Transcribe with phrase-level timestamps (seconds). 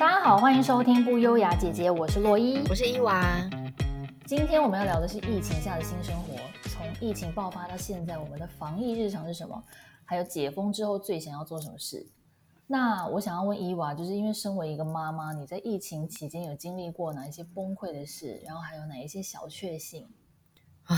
[0.00, 3.22] 大家好，欢迎收听不优雅姐姐，我是洛伊，我是伊娃。
[4.24, 6.38] 今天我们要聊的是疫情下的新生活，
[6.70, 9.62] 从疫情爆发到现在，我们的防疫日常是什么？
[10.06, 12.08] 还有解封之后最想要做什么事？
[12.66, 18.40] 那我想要问伊娃，就是因为身为一个妈妈，你在疫情期间有经历过哪一些崩溃的事？
[18.42, 20.08] 然后还有哪一些小确幸？
[20.84, 20.96] 啊，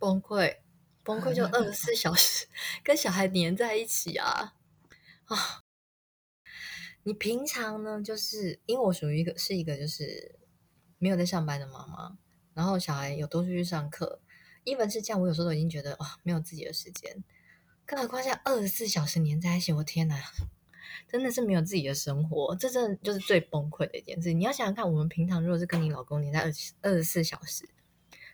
[0.00, 0.56] 崩溃，
[1.04, 2.48] 崩溃就二十四小时
[2.82, 4.54] 跟小孩黏在一起啊
[5.26, 5.62] 啊！
[7.06, 10.34] 你平常呢，就是因为我属于一个是一个就是
[10.98, 12.18] 没有在上班的妈妈，
[12.52, 14.20] 然后小孩有多出去上课，
[14.64, 17.22] 一般是这样，我有时候都已经觉得哦，没有自己的时间，
[17.84, 20.20] 更何况现在二十四小时黏在一起，我天哪！
[21.06, 24.32] 真的是没有自己的生活，这真的就是最崩溃的一件事。
[24.32, 27.68] 你要想想看，我们平常如果是跟你老公黏在二十二十四小时，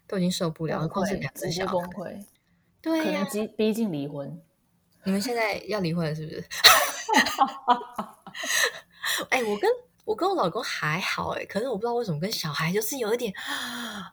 [0.06, 2.24] 都已经受不了，何况是两只小孩，崩溃，
[2.80, 4.40] 对呀、啊，可能逼近离婚。
[5.04, 6.42] 你们现在要离婚了是不是？
[9.30, 9.70] 哎、欸，我跟
[10.04, 14.12] 我跟我老公还好哎，可是我不知道为什么跟小孩就是有一点啊，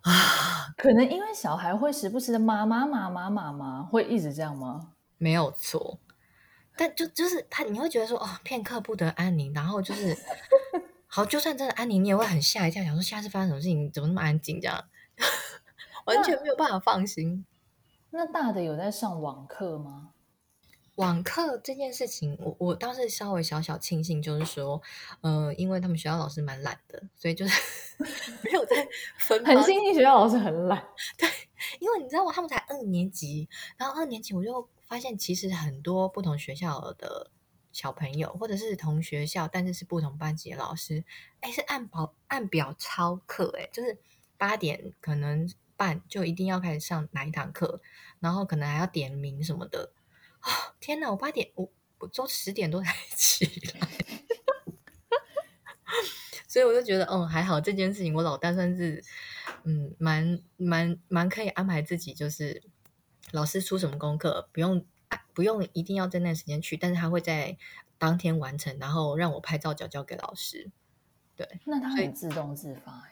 [0.78, 4.94] 可能因为小孩会时不时的妈妈妈妈妈妈，会一直这样吗？
[5.17, 6.00] 没有错。
[6.78, 10.17] 但就就是他，你会觉得说哦，片刻不得安宁，然后就是
[11.08, 14.86] 好，就算真的安宁，你也会很吓一跳，想说下次发生什么事情，怎么那么安静这样，
[16.06, 17.45] 完全没有办法放心。
[18.12, 20.12] 那大的有在上网课吗？
[21.00, 24.81] 网课这件事情，我我倒是稍微小小庆幸，就是说，
[25.22, 27.61] 呃，因为他们学校老师蛮懒的，所以就是
[28.44, 29.45] 没有在分。
[29.45, 30.86] 很庆幸学校老师很懒，
[31.17, 31.28] 对，
[31.80, 32.31] 因为你知道吗？
[32.31, 33.47] 他们才二年级，
[33.78, 34.69] 然后二年级我就。
[34.89, 37.30] 发现其实很多不同学校的
[37.72, 41.03] 小朋友，或者是同学校，但是是不同班级的老师，
[41.41, 44.00] 哎，是按表按表操课，哎，就是
[44.36, 45.47] 八点可能
[45.78, 47.80] 半就一定要开始上哪一堂课，
[48.19, 49.91] 然后可能还要点名什么的。
[50.42, 51.09] 哦，天哪！
[51.09, 53.88] 我八点我我都十点多才 起来，
[56.48, 59.04] 所以我就觉得，嗯，还好这件事情，我老大算是
[59.64, 62.62] 嗯，蛮蛮蛮可以安排自己，就是。
[63.31, 64.84] 老师出什么功课，不用
[65.36, 67.56] 不用一定要在那时间去，但是他会在
[68.00, 70.72] 当天完成，然后让我拍照交交给老师。
[71.36, 73.08] 对，那他很自动自发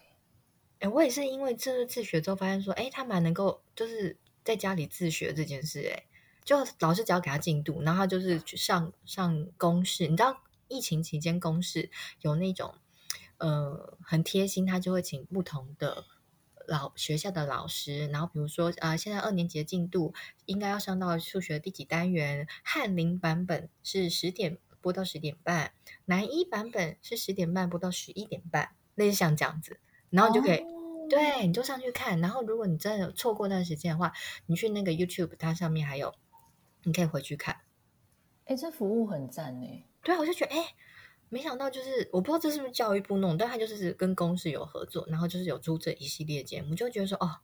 [0.80, 0.90] 哎。
[0.90, 5.88] 我也是因为这次自学之后发现说，哎，他蛮能够就是在家里自学这件事。
[5.88, 6.06] 哎，
[6.48, 10.08] 就老师只要给他进度，然后他就是去上上公示。
[10.08, 11.92] 你知道疫情期间公示
[12.22, 12.74] 有那种
[13.38, 16.06] 呃很贴心，他就会请不同的。
[16.70, 20.14] 老学校的老师，然后比如说啊、呃，现在二年级的进度
[20.46, 22.46] 应该要上到数学第几单元？
[22.62, 25.72] 翰林版本是十点播到十点半，
[26.04, 32.20] 南一版本是十点半播到十一点半，类似像这样子，然后你就可以，哦、对，你就上去看。
[32.20, 34.12] 然后如果你真的有错过那段时间的话，
[34.48, 36.14] 你去那个 YouTube，它上面还有，
[36.84, 37.62] 你可以回去看。
[38.46, 39.84] 哎，这服务很赞呢。
[40.04, 40.76] 对啊，我就觉得哎。
[41.30, 47.40] 没想到，就是我不知道这是不是教育部弄，但他就是跟公司有合作，然后就是有出这一系列节目，就觉得说哦，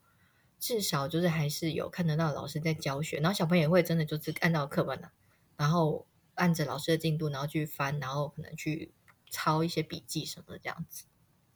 [0.57, 5.11] 至少就是还是有看得到老师在教学，然后小朋友也会真的就是按照课本的，
[5.57, 8.94] 然后按着老师的进度，然后去翻，然后可能去
[9.29, 11.03] 抄一些笔记什么的这样子。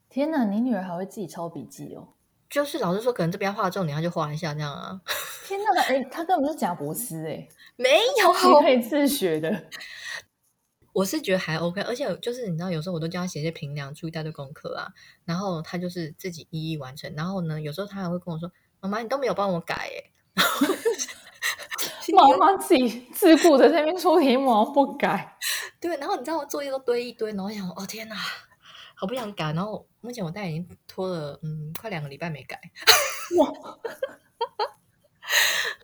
[0.10, 2.10] 天哪，你女儿还会自己抄笔记哦？
[2.50, 5.00] 就是老师说可能这边画重点，他就画一下这样啊。
[5.48, 7.48] 天哪，哎，他根本是假博士哎，
[7.78, 9.66] 没有，你可以自学的。
[10.94, 14.88] 我是觉得还 OK，而且就是你知道，有时候我都叫他写些评量，出一大堆功课啊，
[15.26, 17.14] 然后他就是自己一一完成。
[17.16, 20.12] 然后呢，有时候他还会跟我说：“妈妈，你都没有帮我改哎。”
[22.16, 25.38] 妈妈自己自顾的在那边出题目不改，
[25.80, 25.96] 对。
[25.98, 28.16] 然后你知道我作业都堆一堆，然后我想：“哦天哪，
[29.00, 32.60] 好不想改。”然后目前我大概已经拖了嗯快两个礼拜没改。
[33.38, 33.50] 哇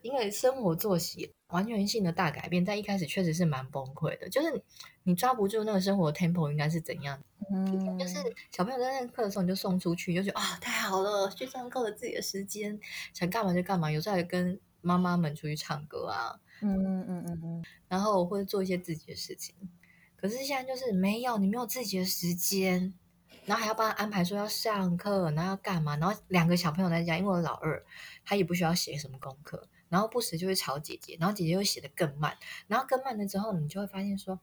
[0.01, 4.27] 因为生活作息完全性的大改变，在一开始确实是蛮崩溃的。
[4.29, 4.61] 就是
[5.03, 7.21] 你抓不住那个生活 tempo 应该是怎样？
[7.49, 8.15] 嗯，就是
[8.51, 12.77] 小朋友在上课的时候，你就送出去，就觉得啊、哦、太好了，去上课了自己的时间，
[13.13, 13.89] 想干嘛就干嘛。
[13.91, 19.55] 有时候还跟妈妈们出去唱歌啊，嗯嗯嗯嗯嗯，然后或者做一些自己的事情。
[20.17, 22.93] 可是现在就是没有，你没有自己的时间，
[23.45, 25.95] 然后还要帮他安排说要上课，然后要干嘛？
[25.97, 27.83] 然后两个小朋友在家，因为我老二
[28.23, 29.67] 他也不需要写什么功课。
[29.89, 32.35] 然后不时就会吵姐姐，然后姐姐又写的更慢，
[32.65, 34.39] 然后更慢了之后，你就会发现说，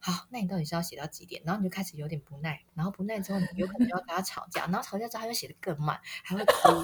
[0.00, 1.40] 好，那你到底是要写到几点？
[1.46, 6.82] 然后你就开始有点不耐，然后不耐之后，你有可能就要跟他吵架，然后吵架之后，他又写的更慢，还会哭，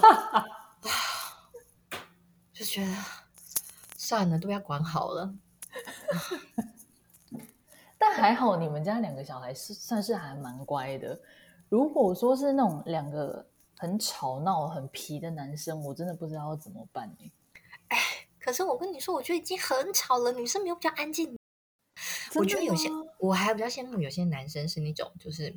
[2.53, 2.95] 就觉得
[3.97, 5.35] 算了，都要管好了。
[7.99, 11.19] 但还好，你们家两个小孩是算是还蛮乖的。
[11.69, 13.47] 如果说是那种两个
[13.77, 17.31] 很吵闹、很皮的男生，我真的不知道要怎么办哎。
[17.89, 17.97] 哎，
[18.39, 20.31] 可是我跟你说，我觉得已经很吵了。
[20.31, 21.37] 女生没有比较安静。
[22.35, 22.89] 我觉得有些，
[23.19, 25.55] 我还比较羡慕有些男生是那种，就是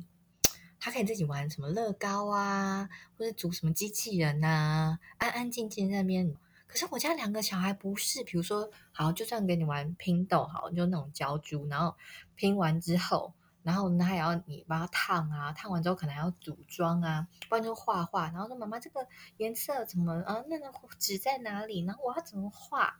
[0.79, 6.35] 他可以自己玩什么乐高啊，或者组什么机器人啊，安安静静在那边。
[6.67, 11.95] 可是我家两个小孩不是，比如说，好，就算给你玩拼豆，好，就那种胶珠，然后
[12.35, 13.33] 拼完之后，
[13.69, 19.05] 然后他还要你帮他烫啊，烫完之后可能还要组装啊，不然就画画，然后说妈妈这个
[19.37, 20.43] 颜色怎么啊？
[20.47, 21.85] 那个纸在哪里？
[21.85, 22.81] 然后我要怎么画？
[22.81, 22.95] 啊、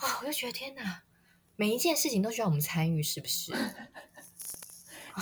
[0.00, 1.04] 哦，我就觉得天哪，
[1.56, 3.54] 每一件事情都需要我们参与，是不是？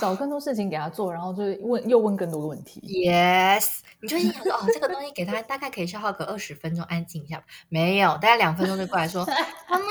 [0.01, 2.81] 找更多事情给他做，然后就问又问更多的问题。
[2.81, 7.45] Yes，你就想说哦，这个东西给他大概可以消耗个二十分钟，安静一下。
[7.69, 9.85] 没有，大概两分钟就过来说：“妈妈，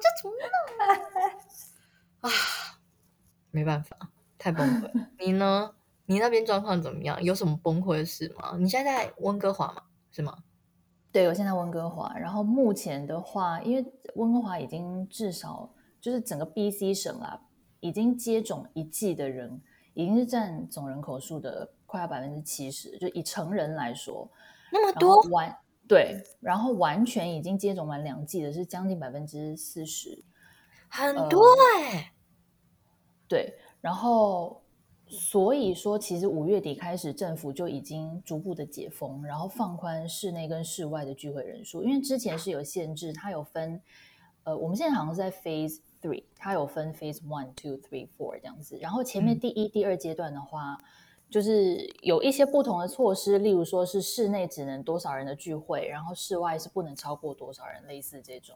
[0.00, 1.30] 这怎么弄啊？”
[2.24, 2.30] 啊，
[3.50, 3.98] 没办法，
[4.44, 5.06] 太崩溃。
[5.18, 5.74] 你呢？
[6.04, 7.22] 你那边状况怎么样？
[7.22, 8.54] 有什么崩溃的事吗？
[8.58, 9.84] 你现在在温哥华吗？
[10.10, 10.36] 是吗？
[11.10, 12.14] 对，我现在温哥华。
[12.18, 17.40] 然后目前的话，因为温哥华已经至少就是整个 BC 省啦。
[17.80, 19.62] 已经接种一剂的人，
[19.94, 22.98] 已经是占总人口数的快要百分之七十。
[22.98, 24.30] 就以成人来说，
[24.70, 25.56] 那么多完
[25.88, 30.22] 对，然后完全已经接种完两剂的是将近百分之四十，
[30.88, 31.42] 很多
[31.78, 32.04] 哎、欸呃。
[33.26, 34.62] 对，然后
[35.06, 43.78] 所以说，其实五月底开始，政府就已经逐步的解封，然后放宽室内跟室外的聚会人数，因为之前是有限制，它有分，
[44.44, 45.80] 呃，我们现在好像是在 phase。
[46.04, 50.76] Three，它有分 Phase One、Two、Three、Four 这样子，然后前面第一、嗯、第二阶段的话，
[51.30, 58.54] 就是有一些不同的措施，例如说是室内只能多少人的聚会，然后室外是不能超过多少人，类似这种。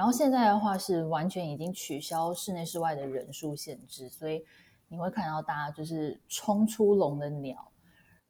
[0.00, 4.42] 然后现在的话是完全已经取消室内室外的人数限制，所以
[4.88, 7.70] 你会看到大家就是冲出笼的鸟。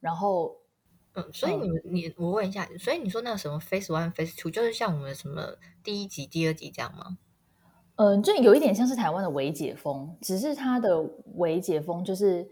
[0.01, 0.57] 然后，
[1.13, 7.17] 嗯，所以你们你我问一下，所以你说那个什么 Phase One、Phase Two，就是像我们什么第一集、第二集这样吗？
[7.95, 11.01] 嗯，就有一点像是台湾的微解封，只是它的
[11.35, 12.45] 微解封就是，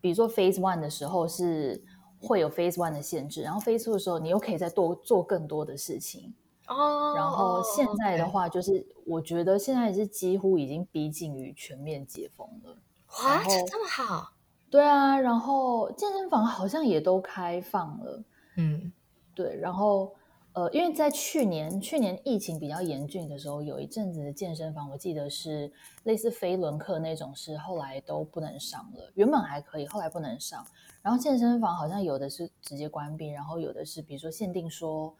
[0.00, 1.84] 比如说 Phase One 的时候是
[2.18, 6.32] 会有 Phase One 的限制，然后 Phase Two 的时候你又可以再多做更多的事情
[6.68, 7.14] 哦。
[7.16, 12.76] 然后现在的话，就是我觉得现在是几乎已经逼近于全面解封了。
[13.24, 14.32] 哇，这么好？
[14.70, 18.22] 对啊，然后健身房好像也都开放了。
[18.56, 18.92] 嗯，
[19.34, 20.12] 对，然后。
[20.58, 25.70] 呃，因为在去年去年疫情比较严峻的时候，有一阵子的健身房，我记得是
[26.02, 29.08] 类似飞轮课那种，是后来都不能上了。
[29.14, 30.66] 原本还可以，后来不能上。
[31.00, 35.14] 然后健身房好像有的是直接关闭，然后有的是比如说限定说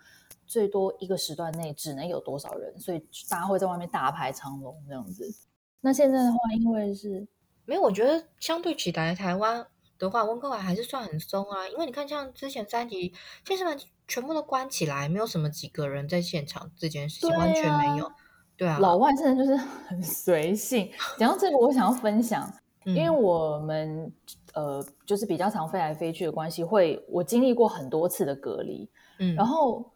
[0.44, 2.98] 最多一个时段内只能有多少人，所以
[3.30, 5.32] 大家会在外面大排长龙这样子。
[5.80, 7.24] 那现在的话，因为是
[7.64, 9.64] 没有，我觉得相对起来，台湾
[9.98, 11.68] 的话，温哥华还是算很松啊。
[11.68, 13.12] 因为你看，像之前三级
[13.44, 13.76] 健身房。
[14.10, 18.10] 全部都关起来，没有什么几个人在现场，这件事情完全没有。
[18.56, 20.90] 对啊，老外真的就是很随性。
[21.18, 22.50] 讲到这个，我想要分享，
[22.86, 24.10] 因为我们
[24.54, 28.88] 呃，就是比较常飞来飞去的关系，会我经历过很多次的隔离。
[29.18, 29.92] 嗯，然后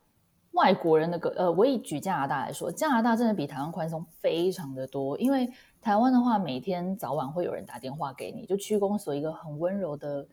[0.50, 5.18] 外国人的隔呃，我以举加拿大来说，加拿大真的比台湾宽松非常的多。
[5.18, 5.50] 因为
[5.82, 10.24] 台湾的话，每天早晚会有人打电话给你，就区公所一个很温柔的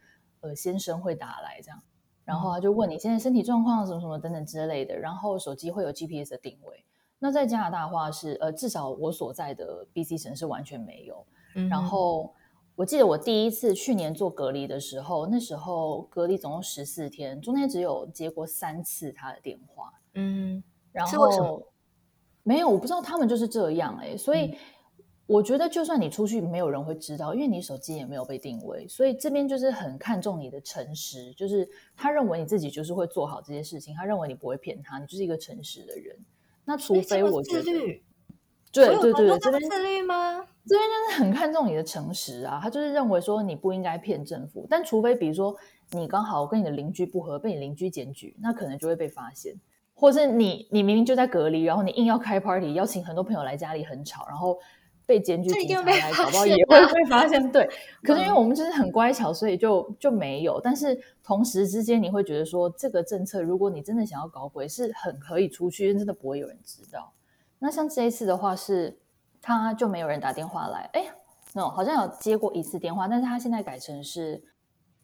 [0.42, 1.82] 呃先生会打来这样。
[2.24, 6.86] 然后他就问你现在身体状况什么什么等等之类的，然后手机会有 GPS 的定位。
[7.18, 11.26] 那在加拿大的话是，呃，至少我所在的 BC 城是完全没有。
[11.56, 12.32] 嗯、然后
[12.76, 19.92] 我记得我第一次去年做隔离的时候，那时候隔离总共十四天，中间只有接过三次他的电话。
[20.14, 21.64] 嗯，然后
[22.44, 24.52] 没有，我不知道他们就是这样哎、欸，所以。
[24.52, 24.58] 嗯
[25.30, 36.18] 我觉得，就算你出去，没有人会知道，因为你手机也没有被定位，所以这边就是很看重你的诚实，就是他认为你自己就是会做好这些事情，他认为你不会骗他，你就是一个诚实的人。
[36.66, 37.64] 那除非我觉得，
[38.72, 40.44] 对对对对，这边自律吗？
[40.66, 45.56] 这边就是很看重你的诚实啊，他就是认为说你不应该骗政府，但除非比如说
[45.92, 49.54] 你刚好跟你的邻居不合，被你邻居检举，那可能就会被发现，
[49.94, 54.58] 或是你你明明就在隔离，然后你硬要开 party，邀请很多朋友来家里很吵，然后。
[55.10, 57.52] 被检举警察来搞不好也会被发现。
[57.52, 57.68] 对，
[58.06, 60.62] 可是因为我们就是很乖巧，所以就就没有。
[60.62, 67.12] 但是同时之间，你会觉得说，这个政策，如果你真的想要搞鬼，是很可以出去，因为真的不会有人知道。
[67.58, 69.00] 那像这一次的话是，是
[69.42, 70.88] 他就没有人打电话来。
[70.94, 71.08] 哎
[71.56, 74.44] ，no，好像有接过一次电话，但是他现在改成是，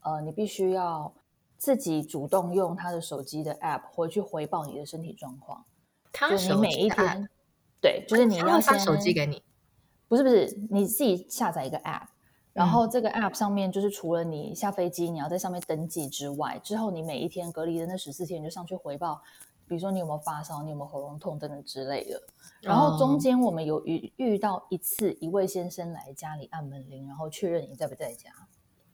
[0.02, 1.12] 呃，你必须要
[1.58, 5.66] 自己主动用他的手机的 app 回去回报你的身体状况。
[6.14, 7.28] 他就你每一天，
[7.82, 9.42] 对，就是你要发手机给你。
[10.08, 12.08] 不是不是，你自己下载一个 app，
[12.54, 19.22] 然后这个 app 上面就是除了你下飞机你要在上面登记之外，之后你每一天隔离的那十四天你就上去回报，
[19.68, 22.22] 比如说你有没有发烧，你有没有喉咙痛等等之类的。
[22.62, 28.30] 然后中间我们有遇遇到一次一位先生来家里按门铃，然后确认你在不在家。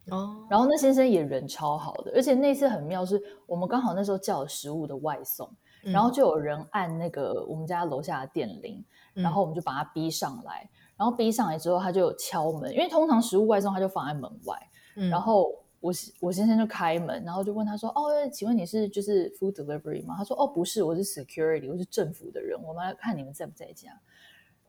[0.09, 5.47] 哦，然后那先生也人超好的，而且那次很妙，是我们刚好那时候叫了食物的外送，
[5.83, 8.83] 嗯、然后就有人按那个我们家楼下的电铃，
[9.15, 10.67] 嗯、然后我们就把他逼上来，
[11.01, 14.55] 然后逼上来之后他就敲门，因为通常食物外送他就放在门外，
[14.95, 23.89] 嗯、然后我我先生就开门，然后就问他说：“哦，请问你是就是 food delivery 吗？”他说：“哦，不是，我是 security，我是政府的人，我们来看你们在不在家。”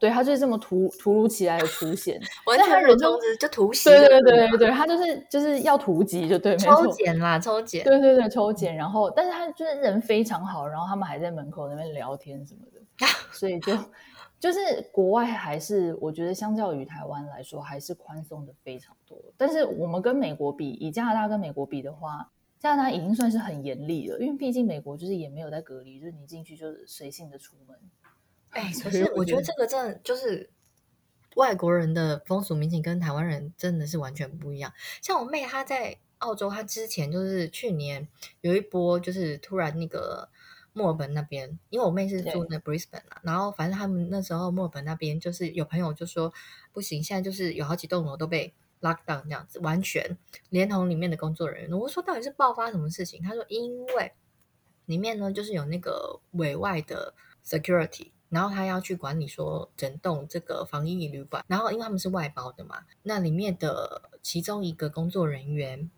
[0.01, 12.81] 对，他就是这么突突如其来的出现， 完全人中之就突袭，对对对对对，他就是就是要突击，就对，抽检啦，抽检，对对对，抽检，然后但是他就是人非常好，然后他们还在门口那边聊天什么的，
[13.33, 13.77] 所以就
[14.43, 27.79] 就是国外还是我觉得相较于台湾来说还是宽松的非常多，但是我们跟美国比，以加拿大跟美国比的话，加拿大已经算是很严厉了，因为毕竟美国就是也没有在隔离，就是你进去就是随性的出门。
[28.51, 30.51] 哎， 可是我觉得这个真的就是
[31.37, 34.73] 外国人的风俗民情跟台湾人真的是完全不一样。
[35.01, 38.09] 像我妹她在澳洲，她之前就是去年
[38.41, 40.29] 有一波，就是突然那个
[40.73, 46.33] 墨尔本那边，因为我妹是住那 Brisbane 啊，然后反正他们那时候墨尔本那边就是有朋友就说
[46.73, 50.17] 不行，现在就是有好几栋楼都被 lock down 这样子，完全
[50.51, 51.79] 连同里面的工作人员。
[51.79, 53.23] 我说到底是爆发什么事情？
[53.23, 54.13] 他说因为
[54.87, 57.15] 里面呢就是有那个委外的
[57.45, 58.11] security。
[58.33, 65.91] 然后他要去管理说整栋这个防疫旅馆，然后因为他们是外包的嘛，那里面的其中一个工作人员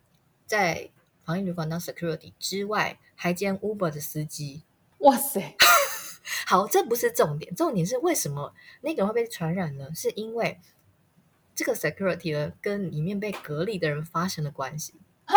[0.45, 0.90] 在
[1.25, 4.62] 防疫旅馆当 security 之外，还兼 Uber 的司机。
[4.99, 5.57] 哇塞！
[6.47, 9.88] 好，这不是重点，重点是为什么那个人会被传染呢？
[9.95, 10.61] 是因为
[11.54, 14.95] 这个 security 呢跟里面被隔离的人发生了关系。
[15.25, 15.37] 哈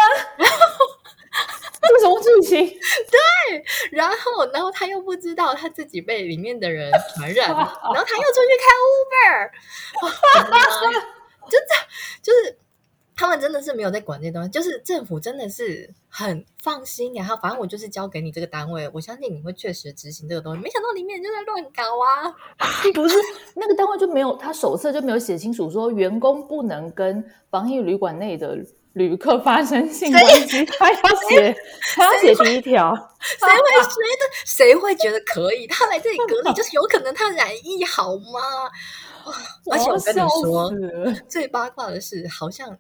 [1.80, 2.68] 这什么剧情？
[3.10, 7.56] 对，然后，然后他又不知道他自己被里面的人传染了，
[7.94, 9.52] 然后他又出去开 Uber，
[11.50, 11.74] 真的
[12.22, 12.58] 就是
[13.18, 20.62] 他们真的是没有在管这些东西，就是政府真的是很放心，然后反正我就是交给你这个单位，我相信你会确实执行这个东西。
[20.62, 22.32] 没想到里面就在乱搞啊！
[22.94, 23.16] 不是
[23.56, 28.58] 那个单位就没有，他手册就没有写清楚说员工不能跟防疫旅馆内的。
[28.94, 31.56] 旅客发生性关系， 他要写，
[31.96, 32.96] 他要写第一条。
[33.20, 34.26] 谁会觉得？
[34.44, 35.68] 谁会觉得可以？
[35.68, 38.40] 他来这里隔离，就是有可能他染疫，好吗？
[39.72, 40.74] 而且我跟你说，
[41.30, 42.76] 最八卦的是，好像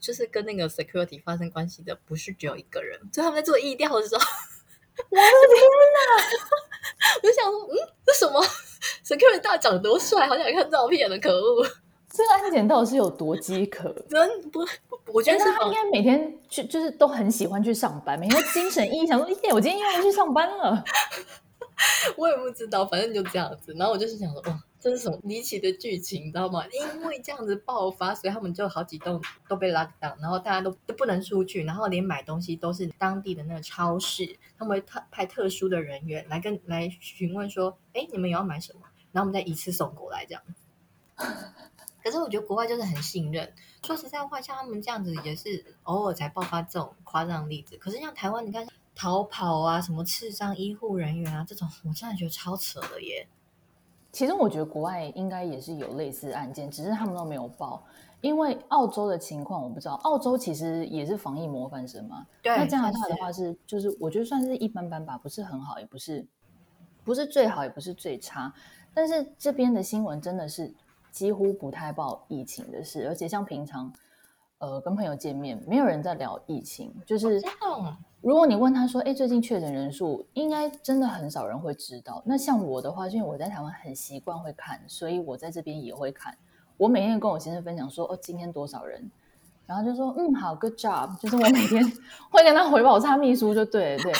[0.00, 2.98] 就是跟那个 security 发生关系的，不是只有一个人。
[3.12, 4.24] 就他们在做意调的时候，
[5.10, 5.62] 我的天
[5.94, 6.08] 哪！
[7.22, 7.76] 我就想说，嗯，
[8.06, 8.42] 这什么
[9.04, 11.66] security 大长多帅，好想看照片的，可恶！
[12.10, 13.94] 这个安检到底是有多饥渴？
[14.08, 14.66] 真不，
[15.12, 20.82] 我觉得他应该每天去，就是都很喜欢去上班，每天精神奕奕，想说：“耶，我今天又要去上班了。
[22.16, 23.74] ”我也不知道，反正就这样子。
[23.76, 38.80] 然后我就是想说：“哇，这是什么离奇的剧情，你知道吗？” 因为这样子爆发，所以他们就好几栋都被 lock down，然后大家都都不能出去，然后连买东西都是当地的那个超市，他们会特派特殊的人员来跟来询问说：“哎，你们有要买什么？”
[39.10, 40.42] 然后我们再一次送过来，这样。
[42.04, 43.52] 可是我觉得国外就是很信任。
[43.84, 47.76] 说实在话，像他们这样子也是偶尔才爆发这种夸张的例子。
[47.76, 53.26] 可是像台湾，你看逃跑啊，什么刺伤医护人员啊，这种我真的觉得超扯的耶。
[54.12, 57.82] 其实我觉得国外应该也是有类似案件，只是他们都没有报。
[58.20, 62.26] 因为澳洲的情况我不知道，澳洲其实也是防疫模范生嘛。
[62.42, 62.56] 对。
[62.56, 66.26] 那加拿大的话是，是就是我觉得算是一般般吧，不是很好，也不是
[67.04, 68.52] 不是最好，也不是最差。
[68.92, 70.74] 但是这边的新闻真的是。
[71.10, 73.92] 几乎不太报疫情的事，而且像平常，
[74.58, 76.92] 呃，跟朋友见面，没有人在聊疫情。
[77.06, 77.40] 就是，
[78.20, 86.36] 如果你问他说：“哎，最近确诊人数，应该真的很少人会知道。”那像我的话，因为我在台湾很习惯会看，所以我在这边也会看。
[86.76, 89.08] 我每天跟我先生分享说：“哦，今天多少人？”
[89.64, 91.84] 然后就说：“嗯，好，good job。”就是我每天
[92.28, 94.12] 会跟他回报，我差秘书就对了对。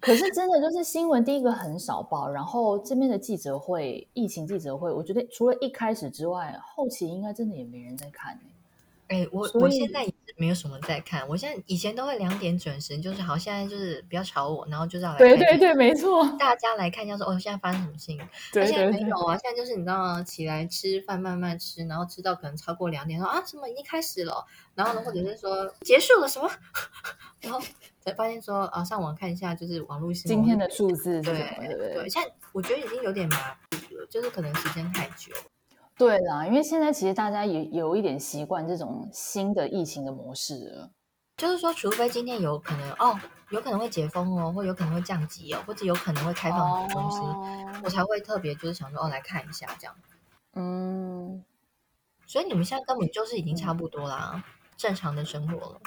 [0.00, 8.38] 可是真的就是新闻，第一个很少报，然后这边的记者会、疫情记者会，我觉得除了一开始之外，后期应该真的也没人在看
[9.08, 18.18] 哎、欸，我我现在也没有什么在看，我现在以前都会两点准时，就是好，现在就是不要吵我，然后就是要来看对对对，没错，大家来看一下说哦，现在发生什么事情？
[18.52, 20.22] 对对对，现在没有啊，现在就是你知道吗？
[20.22, 24.44] 起来吃饭慢慢吃，然后吃到可能超过两点，说啊什么已经开始了，
[24.74, 26.50] 然后呢或者是说结束了什么，
[27.40, 27.60] 然后。
[27.98, 32.08] 才发现说啊，上网看一下，就是网络新闻今天的数字对，对对对。
[32.08, 33.36] 现在我觉得已经有点麻
[33.68, 35.34] 痹了，就是可能时间太久。
[35.96, 40.90] 对啦，因为现在其实大家也有一点习惯这种新的疫情的模式了。
[41.36, 43.18] 就是说，除非今天有可能哦，
[43.50, 49.94] 有可能会解封哦，或有可能会降级哦，或者有可能会开放公司，哦、我才会特别就是想说哦，来看一下这样。
[50.54, 51.44] 嗯，
[52.26, 54.42] 所以你们现在根本就是已经差不多啦。
[54.78, 55.80] 正常的生活了？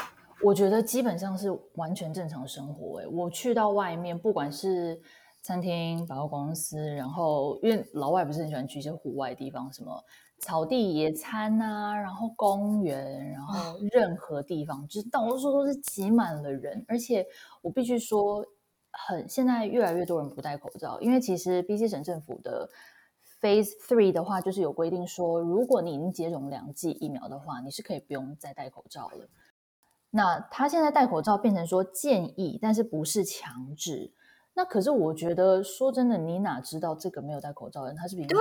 [0.43, 3.01] 我觉得基本上是完全正常生活。
[3.01, 5.01] 哎，我去到外面，不管是
[5.41, 10.03] 餐厅、百货公司，然后因为老外不是很喜欢去一些户外的地方，什么
[10.37, 16.85] 草地野餐啊，然后公园，然后任何地方，就是到处都是挤满了人。
[16.87, 17.25] 而且
[17.61, 18.45] 我必须说，
[18.91, 22.69] 很现在越来越多人不戴口罩，因为其实 BC 省政府的
[23.41, 29.27] Phase Three 的话，就是有规定说，如果你已经接种两剂疫苗的话，你是可以不用再戴口罩了。
[30.11, 34.11] 那他现在戴口罩变成说建议，但是不是强制。
[34.59, 38.27] 那可是我觉得说真的，你哪知道这个没有戴口罩的人他是不是？
[38.27, 38.37] 对，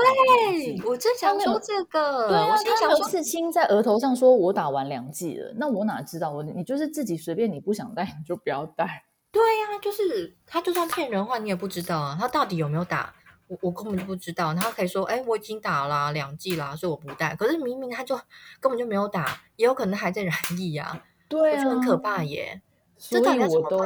[0.85, 2.27] 我正想说这个。
[2.27, 5.53] 对啊，他有刺青在额头上，说我打完两剂了。
[5.55, 6.33] 那我哪知道？
[6.33, 9.05] 我你就是自己随便，你不想戴你就不要戴。
[9.31, 13.15] 对呀、啊，就是他就算骗人的话，你也不知道啊，他到底有没有打？
[13.47, 14.53] 我我根本就不知道。
[14.53, 17.37] 他可以说，哎，我已经打了两剂啦，所以我不戴。
[17.37, 18.17] 可是明明他就
[18.59, 21.01] 根本就没有打，也有可能还在染疫啊。
[21.29, 22.61] 对啊，很可怕耶！
[22.97, 23.79] 所以我都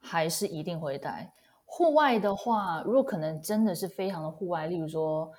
[0.00, 1.32] 还是一定会戴。
[1.64, 5.30] 户外的话，如果可能真的是非常的户外，例如说，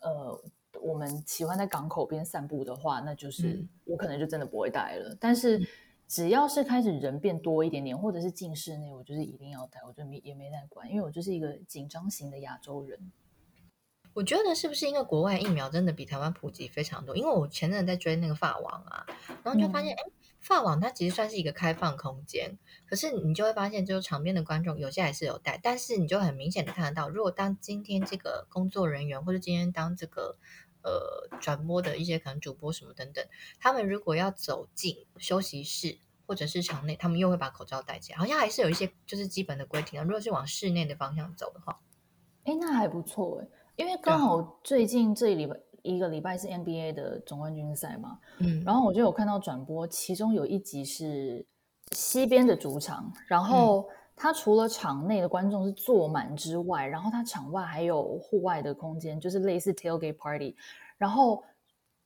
[0.00, 0.38] 呃，
[0.82, 5.08] 我们喜欢在港口边散步的话，那就是我可能就真的不会戴了。
[5.08, 5.58] 嗯、但是
[6.06, 13.10] 只要是开始人变多一点点，或者是进室内，我就是一定要戴，我就没也没在管，因为我就是一个紧张型的亚洲人。
[14.12, 17.16] 我觉得是不是因为国外疫苗真的比台湾普及非常多？
[17.16, 19.06] 因为我前阵在追那个法王啊，
[19.42, 20.12] 然后就发现，哎、嗯。
[20.40, 30.36] 法网它其实算是一个开放空间，可是你就会发现，就是场边的观众有些还是有戴，但是你就很明显的看得到，如果当今天这个工作人员或者今天当这个
[30.82, 33.24] 呃转播的一些可能主播什么等等，
[33.60, 40.02] 他们如果要走进休息室或者是场内，他们又会把口罩戴起来，好像还是有一些就是基本的规定啊。
[40.02, 41.80] 如果是往室内的方向走的话，
[42.44, 45.54] 哎，那还不错哎，因为刚好最近这一礼拜。
[45.82, 51.44] 一个礼拜是 NBA 的总冠军赛嘛，嗯，然后我就有看到转播，其中有一集是
[51.92, 60.54] 西边的主场，然后他除了场内的观众是坐满之外，然后他场外还有户外的空间，就是类似 tailgate party，
[60.98, 61.42] 然后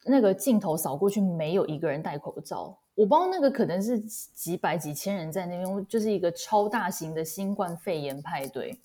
[0.05, 8.79] 那个镜头扫过去，没有一个人戴口罩，我不知道那个可能是几百几千人在那边，就是一个超大型的新冠肺炎派对，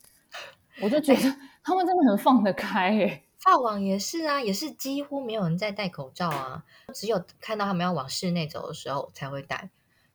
[0.81, 3.23] 我就觉得 他们真的很放得开诶。
[3.41, 9.69] 法网也是啊，也是几乎没有人在戴口罩啊，只有看到他们要往室内走的时候才会戴。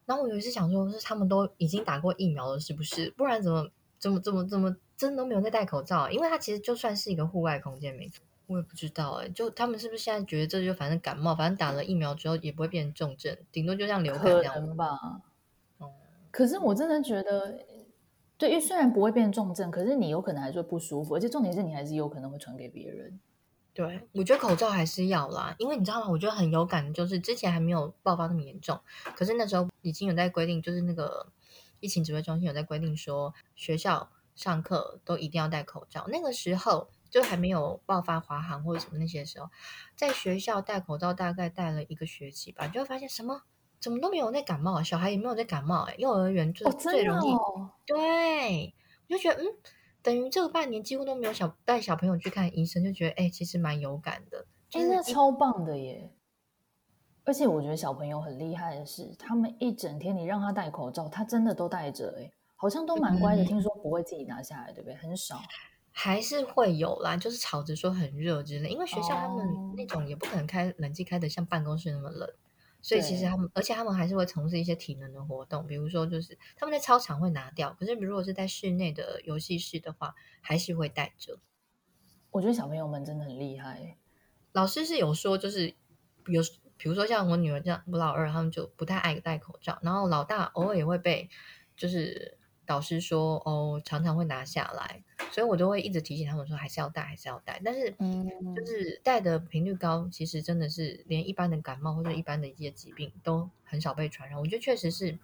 [0.04, 3.10] 然后我有一次想说，是他们都已经打过疫苗了，是不是？
[3.12, 6.10] 不然怎么怎么怎么怎么真的都没有在戴口罩啊？
[6.10, 8.22] 因为它其实就算是一个户外空间，没错。
[8.46, 14.86] 我也不知道哎、欸，就他们是不是现在觉得这就反正感冒，反正打了疫苗之后也不会变成重症，顶多就像流感这样吧。
[14.86, 15.20] 哦、
[15.80, 15.90] 嗯，
[16.30, 17.58] 可是我真的觉得。
[18.36, 23.20] 对，因为虽然不会变重症，可是你有可能还是会不舒服，而且重点是你还是有可能会传给别人。
[23.72, 26.08] 对，我觉得口罩还是要啦，因为你知道吗？
[26.08, 28.80] 我觉得很有感就是之前还没有爆发那么严重，
[29.16, 31.32] 可是那时候已经有在规定，就是那个
[31.80, 36.06] 疫情指挥中心有在规定说，学校上课都一定要戴口罩。
[36.08, 39.48] 那个时候就还没有爆发华航或者什么那些时候，
[39.96, 43.42] 在学校戴口罩大概戴了一个学期吧，就会发现什么？
[43.84, 44.82] 怎么都没有在感冒啊？
[44.82, 47.34] 小孩也没有在感冒哎，幼儿园就是最容易。
[47.34, 48.74] 哦哦、对，
[49.10, 49.44] 我就觉得嗯，
[50.00, 56.10] 等于这个半年几乎都没有小带小朋友去看医生，就觉得哎，其实蛮有感的，真的超棒的耶！
[57.24, 63.42] 而且我觉得小朋友很厉害的是，他们一整天你让他戴口罩，他真的都戴着哎，好像都蛮乖的。
[63.42, 64.94] 嗯、听说不会自己拿下来，对不对？
[64.96, 65.38] 很少，
[65.90, 72.26] 还是会有啦，就是吵着说很热之类，因为学校他们那种也不可能开冷气开的像办公室那么冷。
[72.84, 81.38] 所以其实他们，而且他们还是会从事一些体能的活动，比如说就是他们在操场会拿掉，可是如果是在室内的游戏室的话，还是会戴着。
[82.30, 83.96] 我觉得小朋友们真的很厉害。
[84.52, 85.74] 老师是有说，就是
[86.26, 86.42] 有
[86.76, 91.30] 比如说像我女儿这样，我老二他们就不太爱戴口罩，然后老大偶尔也会被
[91.74, 92.36] 就是。
[92.66, 97.60] 导师说：“哦，常常会拿下来，所以我都会一直提醒他们说，还是要戴，还是要戴。
[97.64, 104.38] 但是，嗯，就是戴的频率高，其实真的是连一般的感冒或者一般的一些疾病都很少被传染。
[104.38, 105.18] 我觉得确实是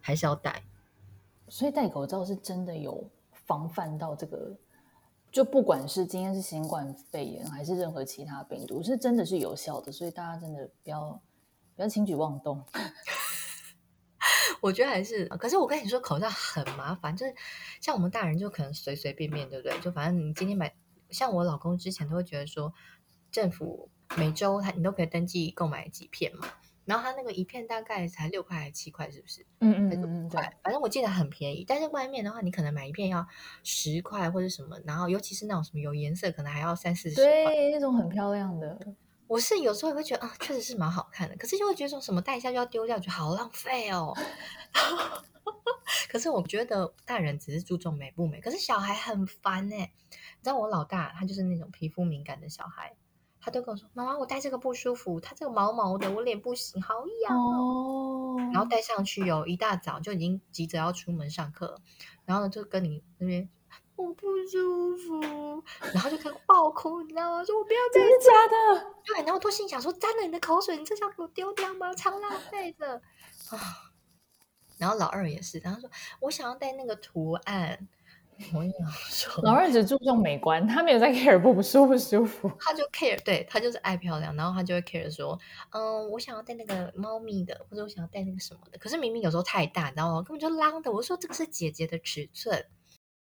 [0.00, 0.62] 还是要戴。
[1.48, 4.54] 所以戴口罩是真的有防范到这个，
[5.32, 9.90] 就不管是今天是新冠肺炎还是任何其他病毒，是真的是有效的。
[9.90, 11.20] 所以大家真的不要
[11.74, 12.62] 不要轻举妄动。”
[14.60, 17.34] 我觉得还是，可是我跟你说，口罩很麻烦，就是
[17.80, 19.78] 像我们大人就可能随随便便，对不对？
[19.80, 20.74] 就反正你今天买，
[21.10, 22.72] 像我老公之前都会觉得说，
[23.30, 26.48] 政府每周他你都可以登记购买几片嘛，
[26.84, 29.46] 然后他那个一片大概才六块还是七块，是不是？
[29.60, 31.64] 嗯嗯嗯嗯，对，反正我记得很便宜。
[31.66, 33.26] 但是外面的话，你可能买一片要
[33.62, 37.24] 十块或者什么，然后尤其是那种什么有颜色，可能还要三四十块。
[37.24, 38.78] 对，那种很漂亮的。
[39.28, 44.16] 我是有时候也会觉得啊，确实是蛮好看的，可是就会觉得说什么戴一下就要丢掉，觉得好浪费哦。
[46.08, 49.92] 可是我觉得大人只是注重美不美，可是小孩很烦哎。
[50.10, 52.96] 你知道我老大他就是那种皮肤敏感的小孩，
[53.40, 56.94] 他都跟我说：“妈妈，我戴这个不舒服，他这个毛毛的，我脸不行，好
[57.28, 61.80] 痒哦。”然后戴上去哦，一大早就已经急着要出门上课，
[62.24, 63.48] 然后呢就跟你那边
[63.98, 65.20] 我不舒服，
[65.92, 67.44] 然后就开始爆哭，你知道吗？
[67.44, 68.94] 说我不要戴，真的假的？
[69.04, 71.92] 对，然后我都心想说：沾了你的口水，你这是要给我丢掉吗？
[71.94, 73.02] 超浪费的
[73.50, 73.58] 啊！
[74.78, 77.88] 然后老二也是，然后说我想要带那个图案。
[78.54, 78.72] 我也
[79.10, 82.48] 说，老二只注重美观，他没有在 care 不不舒不舒服。
[82.60, 85.36] 他就 care，对，他就是爱漂亮，然后他就会 care 说，
[85.70, 88.78] 嗯，我想要带那个猫咪的，或者我想要带那个什么的。
[88.78, 90.22] 可是明明有时候太大，你知道吗？
[90.22, 90.92] 根本就浪的。
[90.92, 92.64] 我说这个是姐姐的尺寸，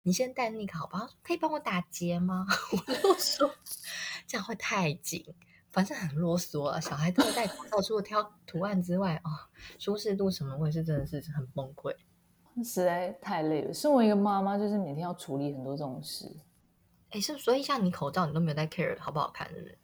[0.08, 1.06] 你先戴那个好不好？
[1.22, 2.46] 可以帮我打结吗？
[2.72, 3.54] 我就说
[4.26, 5.22] 这样会太紧。
[5.70, 9.36] 反正很啰嗦啊，小孩都戴口罩，除了挑图案之外啊、哦，
[9.78, 11.94] 舒适度什么，我也是真的是很崩溃，
[12.64, 13.74] 实在太累了。
[13.74, 16.34] 身为一个妈妈，就是每天要处理很多这种事。
[17.10, 19.78] 哎，是所以像你口罩，你都没有戴 care 好不好看，是不是？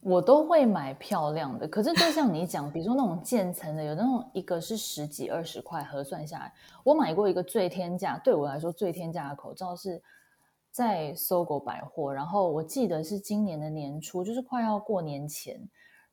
[0.00, 6.52] 我都会买漂亮的，可是就像你讲，比如说那种渐层的，有那种一个是十几二十块，核算下来，
[6.84, 10.02] 我买过一个最天价，对我来说最天价的口罩是。
[10.70, 15.58] 在 SOGO 百货，然后我记得是今年的年初，就是快要过年前，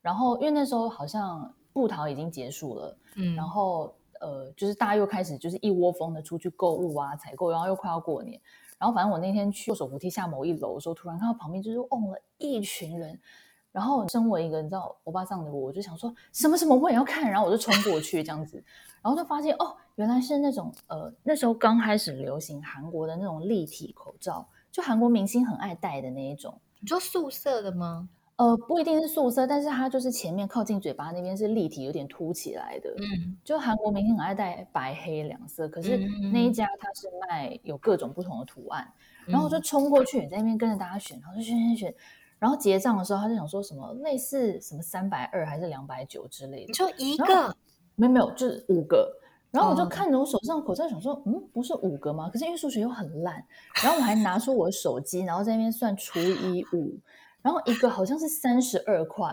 [0.01, 8.41] 然后因为那时候好像布桃已经结束了，嗯，然后呃，就是大家又开始就是一窝蜂的出去购物啊、采购，然后又快要过年，
[8.79, 13.19] 然后反正我那天去坐手扶梯下某一楼的时候，突然看到旁边就是嗡了一群人，
[13.75, 18.63] 然后身为一个你知道欧巴桑的我，我就想说什么什么我也要看，然后我就冲过去这样子，
[19.01, 24.47] 然后就发现哦，原来是那种呃那时候刚开始流行韩国的那种立体口罩。
[24.71, 28.09] 就韩国明星很爱戴的那一种，你说素色的吗？
[28.35, 32.89] 呃，不一定是素色，但是它就是前面靠近嘴巴那边是立体，有点凸起来的。
[32.97, 35.97] 嗯，就韩国明星很爱戴白黑两色，可是
[36.33, 38.85] 那一家它是卖有各种不同的图案，
[39.27, 41.95] 嗯、然后我就冲过去，在那边跟着大家选，然后就选选选，
[42.37, 47.55] 然后结账的时候他就想说什么类似什么三百二还是两百九之类的，就一个，
[47.95, 49.11] 没有没有，就是五个。
[49.51, 52.29] 然后我就看着我手上的口罩，想说，嗯，不是五个吗？
[52.29, 53.41] 可是因为数学又很烂，
[53.81, 56.99] 然后我还拿出我的手机，然后在那边算除以五，
[57.41, 59.31] 然后一个好像是三十二块，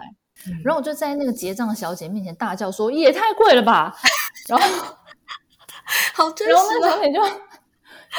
[0.65, 3.93] 然后我就在那个结账的小姐面前大叫说，也太贵了吧！
[4.49, 4.97] 然后，
[6.15, 7.21] 好真实，然后那小姐就。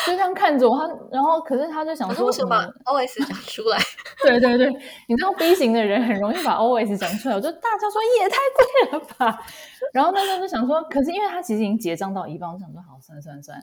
[0.08, 3.78] 就这样看着我，她然后可是她就想说什么 OS 讲出来，
[4.40, 4.70] 对对对，
[5.08, 9.46] 你知道 B 型的人很容易把 OS 讲出来，我就大叫说也太贵了吧。
[9.94, 13.62] 然后那时候就想说，可是因为他其实已经结账到一半，我想说好算算算，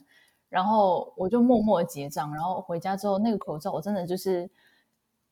[0.49, 4.49] 然后我就默默结账，然后回家之后那个口罩我真的就是，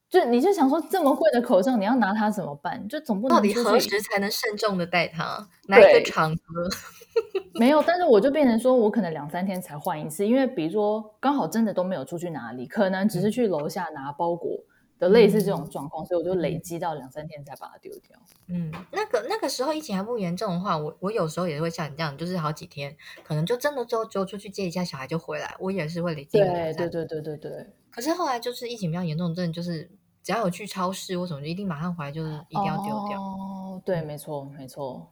[0.08, 2.88] 就你就想说这么贵的口罩你要拿它怎么办？
[2.88, 5.46] 就总不能到底何时才能慎重的戴它？
[5.68, 6.68] 哪一个场合？
[7.58, 14.56] 没有，但是我就变成说，我可能两三天才换一次，因为比如说刚好真的都没有出去哪里，可能只是去楼下拿包裹
[14.98, 18.18] 的类似这种状况，嗯、所以我就累积到两三天才把它丢掉。
[18.48, 26.38] 嗯，那个那个时候疫情还不严重的话，我我有时候也会像你这样，就是好几天，可能就真的之后就出去接一下小孩就回来，我也是会累积。
[26.38, 27.66] 对对对对对对。
[27.90, 29.90] 可是后来就是疫情比较严重，真的就是
[30.22, 33.20] 只要有去超市或什么，就一定马上回来，就是一定要丢掉。
[33.20, 35.08] 哦，对，没错没错。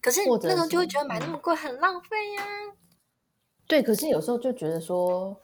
[0.00, 2.76] 可是那时候就会觉得买那么贵很浪费呀、啊。
[3.66, 5.36] 对，可是有时候就觉得说，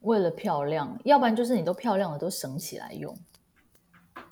[0.00, 3.16] 为了漂亮，要不然就是你都漂亮了都省起来用。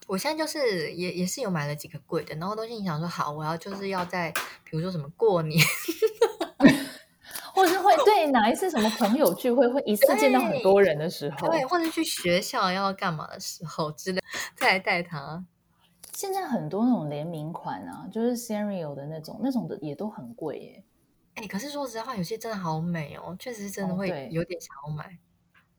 [0.08, 4.32] 我现在就是也也是有买了几个贵的，然后都心想说好，我要就是要在
[4.64, 5.62] 比如说什么过年，
[7.54, 14.22] 或者是会对哪一次什么朋友聚会会一次见到很多人的时候，对，或者去学校要干嘛的时候之类，
[14.56, 15.44] 再来带它。
[16.14, 20.84] 现在很多那种联名款啊，就是 Sanrio 的那种，那种的也都很贵耶。
[21.34, 25.04] 哎、欸，可是说实话，有些真的好美哦，确实是真的会有点想要买。
[25.04, 25.08] 哦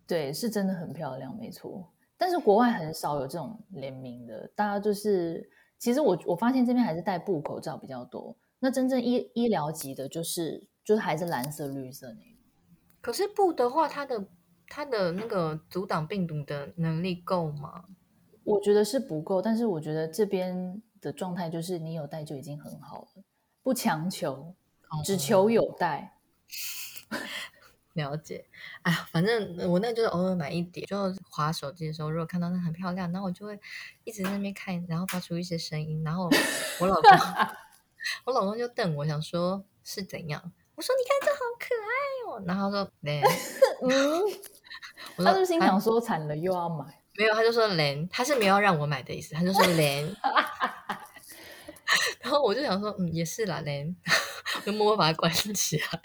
[0.08, 0.26] 对。
[0.28, 1.92] 对，是真的很漂亮，没错。
[2.20, 8.38] 但是国外很少有这种联名的，大家就是，其实我我发现这边还是戴布口罩比较多。
[8.60, 12.14] 那真正医医疗级的，就是就是还是蓝色、绿色。
[13.00, 14.28] 可是布的话，它的
[14.68, 17.86] 它的那个阻挡病毒的能力够吗？
[18.44, 23.24] 我觉得是不够，但是我觉得这边的状态就是你有戴就已经很好了，
[23.64, 24.54] 不强求，
[25.06, 26.18] 只求有戴。
[28.00, 28.46] 了解，
[28.82, 33.60] 哎呀，反正我那就是偶尔买一点，就滑手机的时候，如果看到那很漂亮，然后我就会
[34.06, 36.30] 一直在那边看，然后发出一些声音，然后
[36.80, 37.12] 我老公，
[38.26, 40.52] 我老公就瞪我，想说是怎样？
[40.76, 41.92] 我说你看这好可爱
[42.32, 42.92] 哦，然后他说，
[43.84, 46.86] 嗯，他就心想说惨了又要买。
[47.16, 50.06] 没有，他就说连，他是没有让我买的意思，他就说连，
[52.22, 53.94] 然后我就想说，嗯，也是啦，嘞，
[54.66, 56.02] 就默默把它关起来，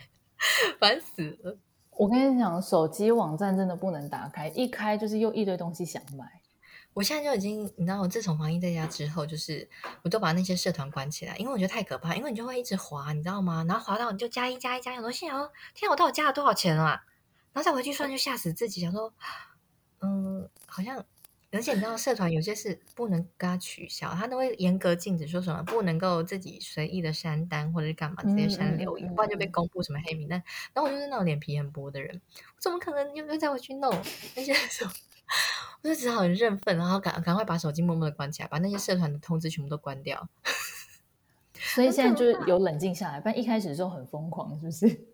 [0.80, 1.56] 烦死了。
[1.96, 6.40] 我跟你讲，手机网站真的不能打开，一开就是又一堆东西想买。
[6.92, 9.68] 我现在就已经，你知道，我自从防疫在家之后，就是
[10.02, 13.64] 我都把那些社团关起来，因为我觉得太可怕，因为你就会一直滑，你知道吗？
[13.68, 15.36] 然后滑到你就加一加一加一，想说现在
[15.74, 17.04] 天啊，我到底加了多少钱啊？
[17.52, 19.12] 然后再回去算，就吓死自己，想说，
[20.00, 21.04] 嗯，好像。
[21.54, 30.42] 而且你知道，社团有些是不能跟他取消，他都会严格禁止说什么不能够自己随意的删单或者是干嘛，直接删留言，不然就被公布什么黑名单。
[30.72, 33.90] 然后我就是那种脸皮很薄的人，我怎么可能又又再回去弄
[34.34, 34.90] 那些什么？
[35.82, 40.28] 我就只好很认份，然后赶赶快把手机默默的关起来，把那些社团的通知全部都关掉。
[41.54, 45.06] 所以现在就是有冷静下来，不然一开始的时候很疯狂，是不是？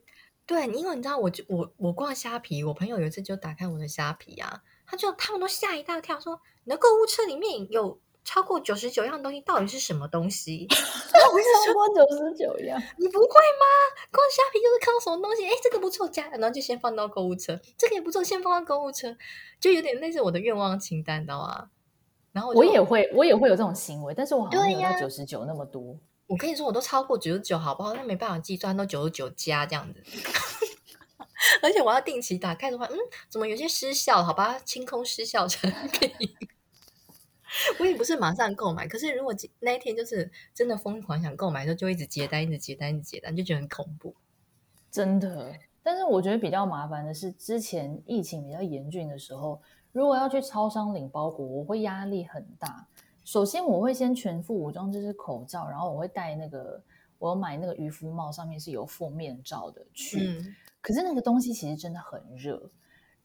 [0.46, 4.62] 对，因为你知道，我就我我逛虾皮，我朋友有一次就打开我的虾皮啊。
[4.90, 10.66] 他就他们都吓一大跳，说你的购物车里面有超过九十九样东西，到底是什么东西？
[10.68, 13.64] 我 超过九十九样，你不会吗？
[14.10, 19.16] 逛虾皮就是看到什么东西，哎，这个不错，加，然后就先放到购物车，这个也不错，先放到购物车，
[19.60, 21.70] 就有点类似我的愿望清单，知道吗？
[22.32, 25.96] 然后我，我也会，我也会有这种行为，但是我好像没有到九十九那么多。
[26.26, 27.92] 我跟你说，我都超过九十九，好不好？
[27.94, 30.00] 那没办法计算，都九十九加这样子。
[31.62, 32.96] 而且我要定期打开的话，嗯，
[33.28, 34.22] 怎么有些失效？
[34.22, 36.10] 好吧，清空失效产 品。
[37.80, 44.14] 我也不是马上购买，可是如果那一天就是真的疯狂想购买的时候，就一直接单，一直接单，一直接单，就觉得很恐怖。
[44.90, 49.60] 真的，但是我觉得比较麻烦的是，之前疫情比较严峻的时候，
[49.92, 52.86] 如果要去超商领包裹，我会压力很大。
[53.24, 56.80] 首先，我会先全副武装，就是口罩，然后我会戴那个，
[57.18, 60.18] 我买那个渔夫帽，上面是有副面罩的去。
[60.24, 62.70] 嗯可是那个东西其实真的很热，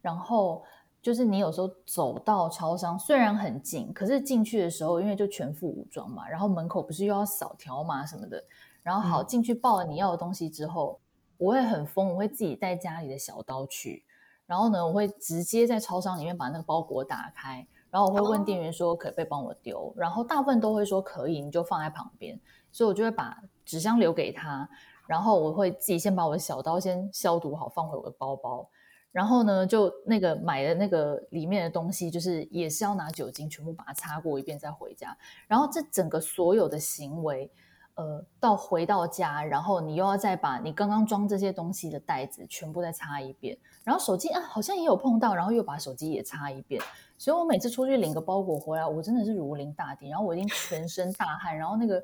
[0.01, 0.63] 然后
[1.01, 8.43] 就是你有时候走到超商，虽然很近，可是进去的时候，因为就全副武装嘛，然后门口不是又要扫条码什么的，
[8.83, 10.99] 然后好进去报了你要的东西之后，
[11.37, 14.03] 我会很疯，我会自己带家里的小刀去，
[14.45, 22.39] 然后呢，我会直接在超商里面把那个包裹打开，然后我会问店员说可不可以帮我丢，然后大部分都会说可以，你就放在旁边，
[22.71, 24.67] 所以我就会把纸箱留给他。
[25.07, 28.67] 然后我会自己先把我的小刀先消毒好，放回我的包包。
[29.11, 35.17] 然后呢，就那个买的那个里面的东西，就是也是要拿酒精全部把它擦过一遍再回家。
[35.47, 37.49] 然后这整个所有的行为，
[37.93, 43.57] 呃，到回到家，然后你又要再把你刚刚装这些东西的袋子全部再擦一遍。
[43.85, 46.81] 然后手机啊，好像也有碰到，然后又把手机也擦一遍。
[47.17, 50.09] 所以我每次出去领个包裹回来，我真的是如临大敌。
[50.09, 52.03] 然后我已经全身大汗，然后那个。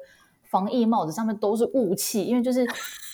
[0.52, 2.68] 防疫帽子上面都是雾气，因为就是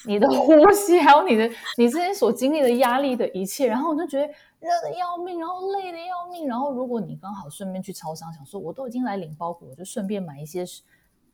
[0.07, 1.47] 你的 呼吸，还有你的
[1.77, 6.47] 你之前所经历的压力的一切，然后我就觉得热的要命，然后累的要命。
[6.47, 10.65] 然后如果你刚好顺便去超商，想说我都已经来领包裹，我就顺便买一些，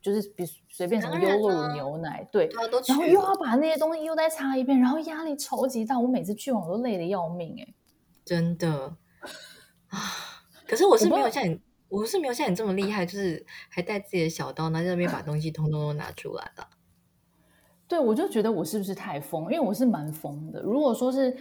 [0.01, 5.97] 就是比随便什么优酪乳牛奶，对，然后又要把那些东西又再擦一遍，然后压力超级大。
[5.97, 7.73] 我每次去完我都累的要命，欸，哎，
[8.25, 8.97] 真的
[9.87, 9.99] 啊。
[10.67, 11.59] 可是我是没有像你。
[11.93, 16.67] 我是没有像你这么厉害，就是还带自己的小刀，拿在那边把东西通通都拿出来了。
[17.87, 19.43] 对，我就觉得我是不是太疯？
[19.43, 20.59] 因为我是蛮疯的。
[20.63, 21.37] 如果说是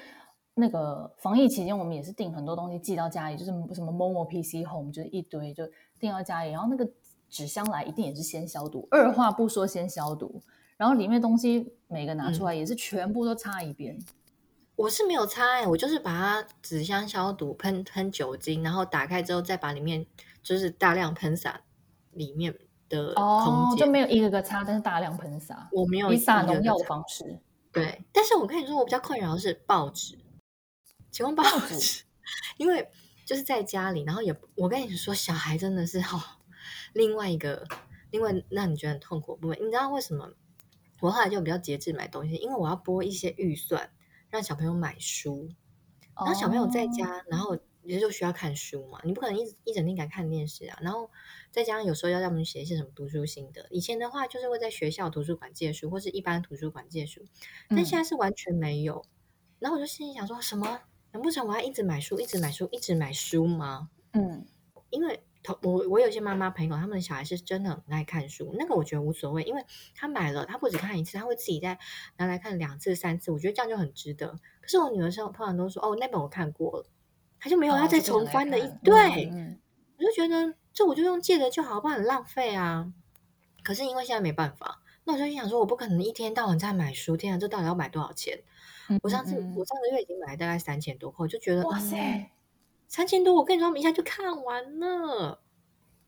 [0.52, 5.66] 那个防疫期间，我们也是订很多东西寄到家里，就是什么 Momo PC Home，就是一堆就
[5.98, 6.86] 订到家里，然后那个
[7.30, 10.42] 纸箱来一定也是先消毒，二话不说先消毒，
[10.76, 13.96] 然后里面东西每个拿出来也是全部都擦一遍。
[13.98, 14.04] 嗯
[14.74, 20.04] 我是没有擦、欸，我就是把它纸箱消毒，喷喷酒精，然后打开之后再把里面
[20.42, 21.62] 就是大量喷洒
[22.10, 22.52] 里面
[22.88, 25.68] 的空间，哦，就没有一个个擦，但是大量喷洒。
[25.72, 27.40] 我没有以撒农药的方式。
[27.72, 30.18] 对，但是我跟你说，我比较困扰的是报纸，
[31.10, 32.04] 请问报纸，
[32.58, 32.90] 因为
[33.24, 36.22] 就是在家里，然后也我跟你说，小孩真的是哈、哦，
[36.92, 37.66] 另外一个，
[38.10, 40.32] 另外让你觉得很痛苦的部分，你知道为什么？
[41.00, 43.90] 我后来就比较节制买东西，因为我要拨一些预算。
[44.30, 45.50] 让小朋友买书，
[46.16, 47.22] 然后小朋友在家，oh.
[47.28, 49.00] 然后也就需要看书嘛。
[49.04, 50.78] 你不可能一一整天给他看电视啊。
[50.82, 51.10] 然后
[51.50, 53.66] 再加上有时候要让我们写一些什么读书心得。
[53.70, 57.24] 以前的话就是会在学校图书馆借书，或是一般图书馆借书，
[57.68, 59.04] 但现在是完全没有。
[59.06, 59.10] 嗯、
[59.60, 60.80] 然后我就心里想说，什么？
[61.12, 63.90] 难不成我要一直买书，一直买书，一直买书吗？
[64.12, 64.46] 嗯，
[64.88, 65.58] 因为同。
[65.62, 69.62] 我我有些妈妈朋友，他们的小孩是真的很爱看书，那个我觉得无所谓，因为
[69.94, 71.78] 他买了，他不止看一次，他会自己再
[72.16, 74.38] 拿来看两次、三次，我觉得这样就很值得。
[74.62, 76.86] 可是我女儿上通常都说，哦，那本我看过了，
[77.42, 78.94] 他就没有要再重翻的一、哦、对，
[79.98, 82.92] 我就觉得这我就用借的就好，不然很浪费啊。
[83.64, 88.38] 可是因为现在没办法，那我就想说，我不可能一天到晚在买书，天啊，这到底要买多少钱？
[88.88, 91.96] 嗯嗯、我上次我上个月已经买了大概三千多块，我就觉得哇塞。
[91.98, 92.30] 嗯
[92.88, 95.40] 三千多，我跟你说，我们一下就看完了。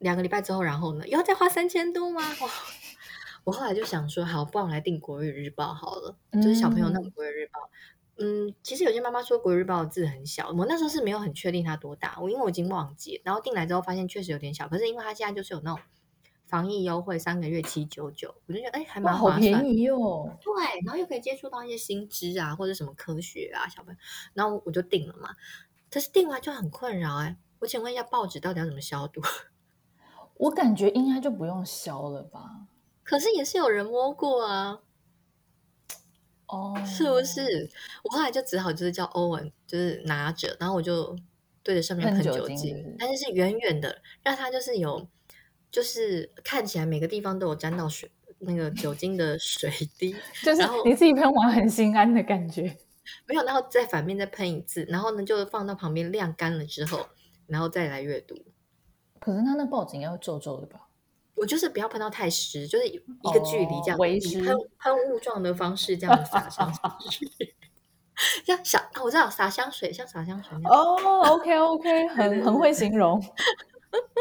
[0.01, 2.20] 两个礼拜之后，然后呢，又要再花三千多吗？
[2.42, 2.51] 哇！
[3.44, 7.59] 我后来就想说，好，不然我来订国语日报好了，就是小朋友那种国语日报。
[7.62, 7.73] 嗯，
[8.16, 15.83] 嗯，其实有些妈妈说国语日报的字很小，我那时候是没有很确定它多大，我因为我已经忘记，然后订来之后发现确实有点小，可是因为它现在就是有那种
[16.46, 20.38] 防疫优惠，三个月七九九，我就觉得哎，还蛮划算，好便宜哦。
[20.40, 23.98] 对，然后又可以接触到一些新知啊，或者什么科学啊，小朋友，
[24.35, 25.31] 然后我就订了嘛。
[25.90, 29.20] 可是订完就很困扰哎，我请问一下，报纸到底要怎么消毒？
[30.38, 32.66] 我感觉应该就不用消了吧。
[33.03, 34.81] 可是也是有人摸过啊，
[36.55, 36.87] 哦，oh.
[36.87, 37.69] 是不是？
[38.05, 41.17] 我后来就只好就是叫欧文，就是拿着，然后我就
[41.62, 45.09] 对着上面喷酒精，但是是远远的，让它就是有，
[45.71, 50.14] 就是看起来每个地方都有沾到水那个酒精的水滴，
[50.45, 52.77] 就是你自己喷完很心安的感觉。
[53.27, 57.09] 没有，然后再反面再喷一次，然后呢就放到旁边晾干了之后，
[57.47, 58.35] 然后再来阅读。
[59.21, 60.84] 可是他那报纸应该会皱皱的吧？
[61.37, 66.73] 我就是不要喷到太湿，就是一个距离这样，维、哦、持喷喷雾状的方式这样撒上
[67.11, 67.29] 去，
[68.44, 70.97] 这样洒我知道洒香水像洒香水那样哦。
[71.35, 73.20] OK OK，很很会形容，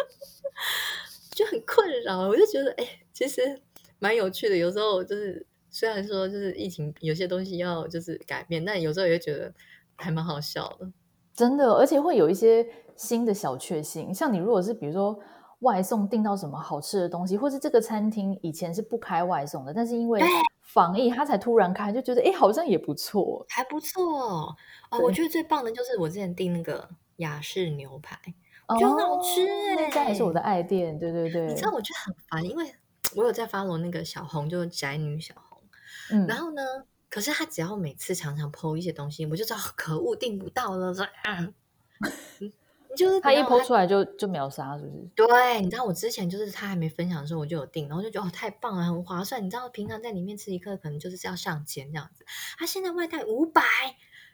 [1.35, 2.27] 就很困扰。
[2.27, 3.61] 我就觉得哎，其实
[3.99, 4.57] 蛮有趣的。
[4.57, 9.53] 有时候就是虽然说就是疫情有些东西要就是改变，但有时候也觉得
[9.95, 10.91] 还蛮好笑的。
[11.35, 15.19] 真的，而且会有一些新的小确幸，像你如果是比如说。
[15.63, 20.21] 外送订到什么好吃的东西，或是这个餐厅以前是不开外送的，但是因为
[20.61, 24.55] 防疫，他才突然开，就觉得哎，好像也不错，还不错哦。
[25.01, 28.19] 我觉得最棒的就是我之前订那个雅式牛排，
[28.79, 31.47] 就很好吃哎，那家也是我的爱店，对对对。
[31.47, 32.75] 你知道我觉得很烦，因为
[33.15, 35.61] 我有在 follow 那个小红，就是宅女小红，
[36.11, 36.61] 嗯，然后呢，
[37.09, 41.49] 可是他只要每次常常 po 一些东西，我就知道可恶订不到了，说啊。
[42.95, 45.09] 就是他一剖出来就就秒杀，是不是？
[45.15, 49.43] 对，你知道我之前就是他还没分享的时候我就有订，然后就觉得哦太棒了，很划算。
[49.43, 52.25] 你知道平常在里面吃一客可能就是要上千这样子，
[52.57, 53.61] 他现在外带五百，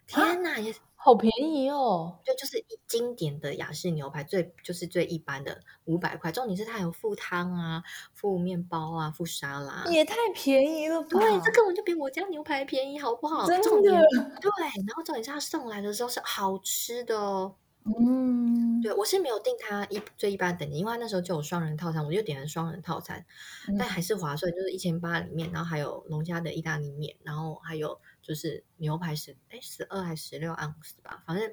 [0.08, 2.20] 天哪，也好便宜哦！
[2.26, 6.30] 就就是一经典的雅式牛排，最就是最一般的五百块。
[6.30, 7.82] 重点是它有附汤啊，
[8.14, 11.08] 附面包啊，附沙拉，也太便宜了吧？
[11.12, 13.48] 对，这根本就比我家牛排便宜，好不好？
[13.48, 13.64] 真的。
[13.64, 13.94] 重点
[14.42, 14.52] 对，
[14.86, 17.56] 然后重点是他送来的时候是好吃的哦。
[17.86, 23.26] 嗯，对，我是没有订它一最一般等级，因为那时候就有双人套餐，我就点了双人套餐，
[23.68, 31.52] 嗯、但还是划算，就是一千八里面，然后还有龙虾的意大利面，然后还有就是牛排十哎十二还是十六盎司吧，反正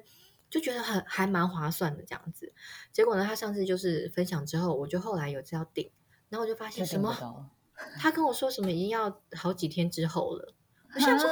[0.49, 2.53] 就觉得很还蛮划算的这样子。
[2.91, 5.89] 结果呢，他上次就是分享之后，我就后来有次要订，
[6.29, 7.49] 然后我就发现什么，
[7.97, 10.53] 他跟我说什么已经要好几天之后了。
[10.95, 11.29] 我想说，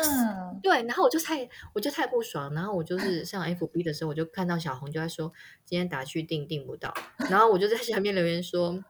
[0.62, 5.32] 对，然后我就太，我就太不爽，然后我就是上 FB 的时候，我就看到小红就在说，
[5.64, 6.94] 今天打去订订不到，
[7.30, 8.84] 然后我就在下面留言说，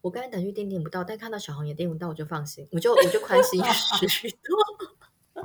[0.00, 3.62] 我刚才打去订订不到，但看到小红也订不到，我就放心，我就我就宽心
[4.08, 5.44] 许多。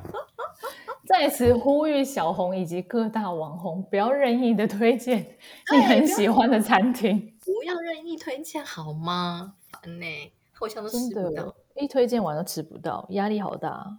[1.06, 5.36] 在此呼吁小红以及各大网红，不要任意的推荐
[5.70, 9.54] 你很喜欢的餐厅，不要任意推荐好吗？
[9.70, 10.06] 烦呢，
[10.52, 13.98] 好像都吃不到，一推荐完都吃不到，压力好大。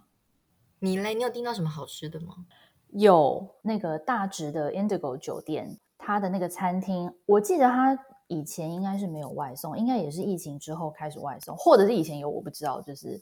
[0.78, 1.14] 你嘞？
[1.14, 2.34] 你有订到什么好吃的吗？
[2.90, 12.80] 有那个大直的 Indigo 酒店，它的那个餐厅，我记得它以前应该是没有外送，应该也是疫情之后开始外送，或者是以前有，我不知道。
[12.80, 13.20] 就是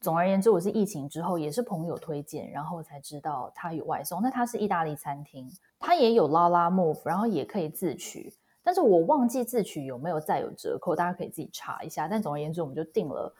[0.00, 4.20] 总而言之，我是疫情之后也是朋友推荐，然后才知道它有外送。
[4.20, 8.32] 那它是意大利餐厅，它也有拉拉 Move，然后也可以自取，
[8.62, 12.06] 但是我忘记自取有没有再有折扣，大家可以自己查一下。
[12.06, 13.34] 但总而言之，我们就订了。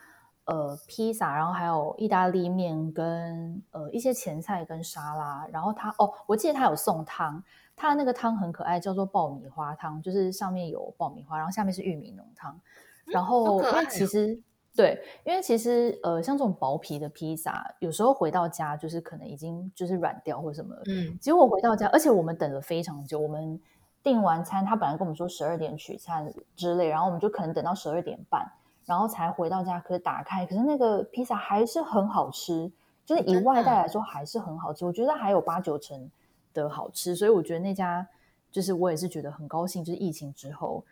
[0.47, 7.43] 呃，披萨，然后还有意大利面跟呃一些前菜跟沙拉，然后它哦，我记得它有送汤，
[7.75, 12.61] 它的那个汤很可爱，叫做爆米花汤，就是上面有爆米花，然后下面是玉米浓汤。
[13.07, 14.39] 然后、嗯哦、因为其实
[14.77, 23.59] 对，因为其实呃像这种薄皮的披萨，有时候回到家就是可能已经就是软掉或什么，嗯，结果回到家，而且我们等了非常久，我们
[24.03, 28.47] 订完餐，他本来跟我们说十二点取餐之类，然后我们就可能等到十二点半。
[28.85, 32.71] 然后才回到家，可是打开，可是那个披萨还是很好吃，
[33.05, 34.85] 就是以外带来说还是很好吃。
[34.85, 36.11] 我觉得还有八九成
[36.53, 38.07] 的好吃，所以我觉得那家
[38.53, 40.85] 就是我也是觉得很高兴，就是疫情之后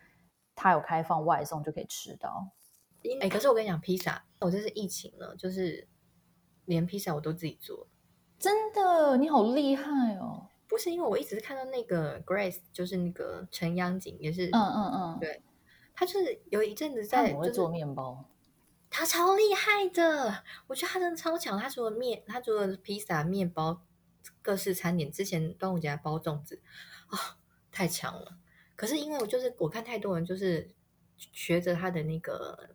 [0.55, 2.47] 它有开放外送就可以吃到。
[3.21, 5.87] 哎，可是我跟你讲，披萨我这是疫情了，就是
[6.65, 7.85] 连披萨我都自己做，
[8.39, 10.47] 真的，你好厉害哦！
[10.67, 15.41] 不是因为我一直看到那个 Grace，就是那个陈央景，也是，嗯嗯嗯，对。
[15.93, 18.25] 他就是有一阵子在，他会做面包，
[18.89, 21.59] 他超厉害的，我觉得他真的超强。
[21.59, 23.81] 他除了面，他除了披萨、面包、
[24.41, 26.61] 各式餐点，之前端午节还包粽子，
[27.07, 27.19] 啊、哦，
[27.71, 28.37] 太强了。
[28.75, 30.71] 可是因为我就是我看太多人就是
[31.17, 32.71] 学着他的那个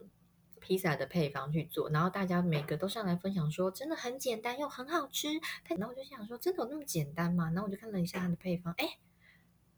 [0.60, 5.28] 披萨的配方去做，然后大家每个都上来分享说，真的很简单又很好吃。
[5.68, 7.46] 然后我就想说，真的有那么简单吗？
[7.46, 8.98] 然后我就看了一下他的配方，哎，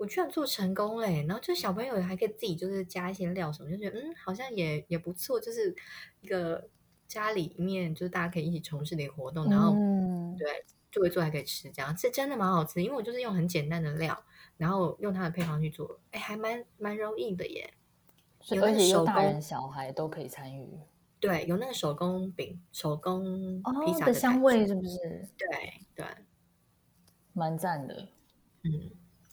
[0.01, 1.27] 我居然做成功嘞！
[1.29, 5.77] 然后就小朋友还可以自己就是加一些料什么，就觉得嗯，好像也也不错，就是
[6.23, 6.67] 一个
[7.07, 12.83] 家里面就是大家可以一起从事的一个活动，然后、嗯、对做一做还可以吃，这样是真的蛮好吃。
[12.83, 14.25] 因为我就是用很简单的料，
[14.57, 17.75] 然后用它的配方去做，哎，还蛮蛮容易的耶。
[18.41, 20.81] 所以而且有大人小孩都可以参与，
[21.21, 25.29] 对，有那个手工饼、手工披萨的香味，是不是？
[25.37, 26.07] 对对，
[27.35, 28.09] 蛮赞的，
[28.63, 28.91] 嗯，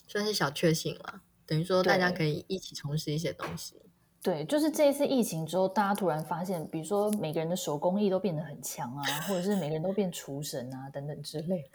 [0.07, 1.21] 算是小确幸了。
[1.45, 3.75] 等于说大家可以一起从事一些东西。
[4.23, 11.69] 对，就是这一次疫情之后，大家突然发现，比如说每个人的手工艺都变得很强啊，或者是每个人都变厨神啊，等等之类的。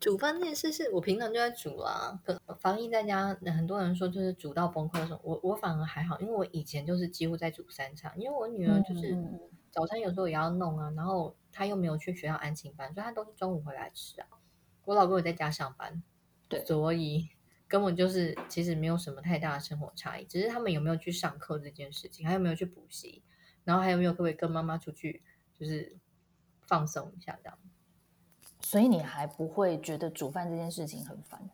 [0.00, 2.20] 煮饭这件事是我平常就在煮啦。
[2.24, 9.16] 可防疫在家，很多人说就是煮到崩溃的时候，我我反而还好，因为我以前就是几乎在煮三餐，因为我女儿就是
[9.70, 14.26] 早餐有时候也要弄啊，然后她又没有去学校安亲班，所以她都是中午回来吃啊。
[14.84, 16.02] 我老公也在家上班，
[16.48, 17.28] 对，所以
[17.76, 23.22] 根本就是其实没有什么太大的生活差异，只是他们有没有去上课这件事情，还有没有去补习，
[23.64, 25.22] 然后还有没有可不可以跟妈妈出去
[25.52, 25.94] 就是
[26.62, 27.58] 放松一下这样。
[28.62, 31.50] 所以你还不会觉得煮饭这件事情很烦？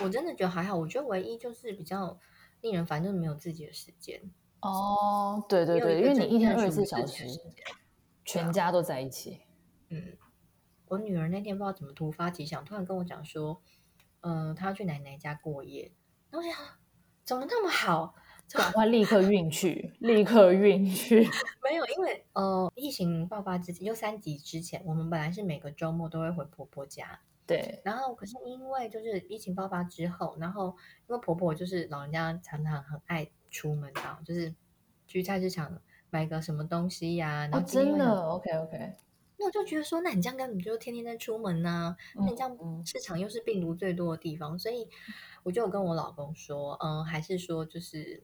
[0.00, 0.76] 我真的觉得还好。
[0.76, 2.16] 我觉得唯一就是比较
[2.60, 4.22] 令人烦，就是没有自己的时间。
[4.60, 7.26] 哦，对对对，因为你一天二十四小时，
[8.24, 9.40] 全家都在一起。
[9.88, 10.16] 嗯，
[10.86, 13.60] 我女儿那天不知道怎么突发奇想，突然跟我讲说，
[14.24, 15.92] 嗯、呃，她要去奶奶家过夜。
[16.30, 16.60] 然后我想，
[17.24, 18.14] 怎么那么好？
[18.52, 21.26] 赶快立刻运去，立刻运 去。
[21.64, 27.20] 没有，因为呃，疫情爆发之前，就三级之前，我们本来是每个周末都会回婆婆家。
[27.46, 27.80] 对。
[27.84, 30.76] 然后，可是因为就是疫情爆发之后，然后
[31.08, 34.54] 因为婆婆就是老人家常常很爱出门啊，就是
[35.06, 37.46] 去菜市场买个什么东西呀、啊。
[37.46, 38.92] 然后、哦、真的，OK OK。
[39.36, 44.88] 那我就觉得说，那你这样根本就天天在出门呐、啊，那你这样市场又是病毒最多的地方，嗯、所以。
[45.46, 48.22] 我就有跟我老公说，嗯，还是说就是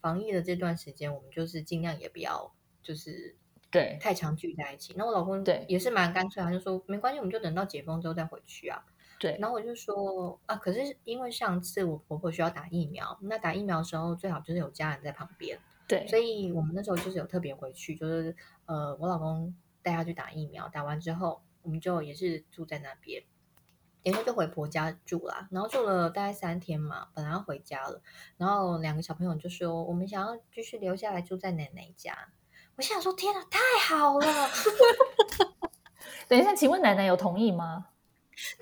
[0.00, 3.36] 防疫的这段时间，我们就是尽量也不要就是
[3.70, 4.92] 对太常聚在一起。
[4.96, 8.84] 那我老公对也是蛮干脆，他就说没关系，我们就等到解封之后再回去啊。
[9.20, 15.56] 对，然后我就说啊，可是因为上次我婆婆需要打疫苗，那打疫苗的时候最好就是有家人在旁边。
[15.86, 18.34] 对，所以我们那时候就是有特别回去，就是
[18.66, 19.54] 呃，我老公
[19.88, 23.22] 带他去打疫苗，打完之后我们就也是住在那边。
[24.04, 28.00] 然后就回婆家住啦，然后住了大概三天嘛，本来要回家了，
[28.38, 32.16] 然后两个小朋友就说我们想要继续留下来住在奶奶家。
[32.76, 34.26] 我想说天哪，太好了！
[36.28, 37.86] 等一下，请问奶奶有同意吗？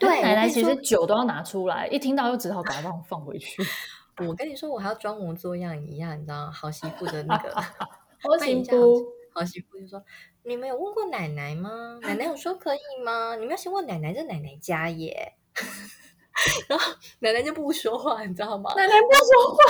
[0.01, 3.63] 对，奶奶其实酒都要拿出来，一听到又只好把它放放回去。
[4.27, 7.55] 我跟你说，我还要装模作样一样，你知道好媳妇的那个
[8.19, 10.03] 好媳妇，好媳妇就说。
[10.47, 11.99] 你们有问过奶奶吗？
[12.03, 13.35] 奶奶有说可以吗？
[13.35, 15.35] 你们要先问奶奶，这奶奶家耶。
[16.69, 18.73] 然后奶奶就不说话，你知道吗？
[18.77, 19.65] 奶奶不说话，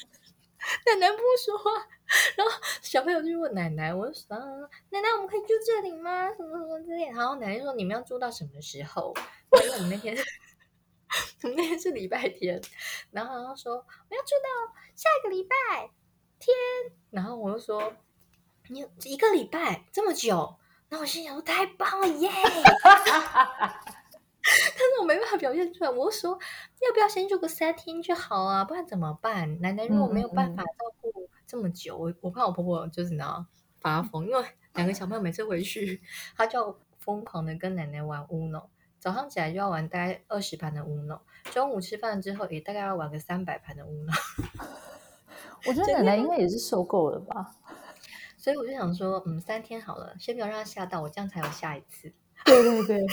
[0.86, 1.86] 奶奶不说话。
[2.34, 4.34] 然后小朋友就问奶奶：“我说，
[4.88, 6.32] 奶奶，我们可以住这里吗？
[6.34, 9.12] 什么什么之类。”然后奶奶说：“你们要住到什么时候？”
[9.62, 10.16] 因为我们那天，
[11.44, 12.58] 我们那天是礼拜天。
[13.10, 13.74] 然后他说
[14.08, 15.90] ：“我要住到下一个礼拜
[16.38, 16.56] 天。”
[17.12, 17.92] 然后我就说。
[18.68, 20.56] 你一个礼拜这么久，
[20.88, 22.30] 那我心想说太棒了耶！
[24.46, 25.90] 但是我没办法表现出来。
[25.90, 28.64] 我说要不要先住个三天就好啊？
[28.64, 29.60] 不然怎么办？
[29.60, 33.46] 奶奶如果没有办法照顾这么久，我、嗯嗯、我怕我婆婆就是呢
[33.80, 34.44] 发疯，因为
[34.74, 36.00] 两个小朋友每次回去，
[36.36, 38.66] 她就要疯狂的跟奶奶玩 Uno，
[39.00, 44.12] 早上起来就要玩大概二十盘的 Uno，中午吃饭之后也大概要玩个三百盘的 Uno。
[45.66, 47.56] 我觉得 奶奶应该也是受够了吧。
[48.46, 52.12] 所以我就想说，嗯，三天好了，先不要让他吓到我，这样才有下一次。
[52.44, 53.04] 对对对。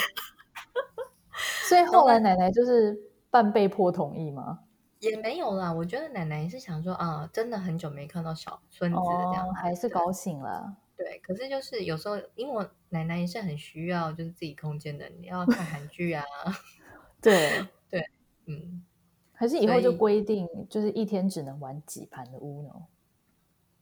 [1.68, 2.96] 所以 后来奶奶就是
[3.32, 4.60] 半被迫同意吗？
[5.00, 10.78] 也没有啦，我觉得奶奶是想说啊，真的很久没看到小孙子了，这样、哦、还是高兴了。
[10.96, 16.24] 对，可是就是有时候，因为我奶奶也是很需要就是自己空间的，你要看韩剧啊。
[17.20, 18.08] 对对，
[18.46, 18.84] 嗯，
[19.32, 22.84] 还是以后就规定，就是一天只能玩几盘的 Uno。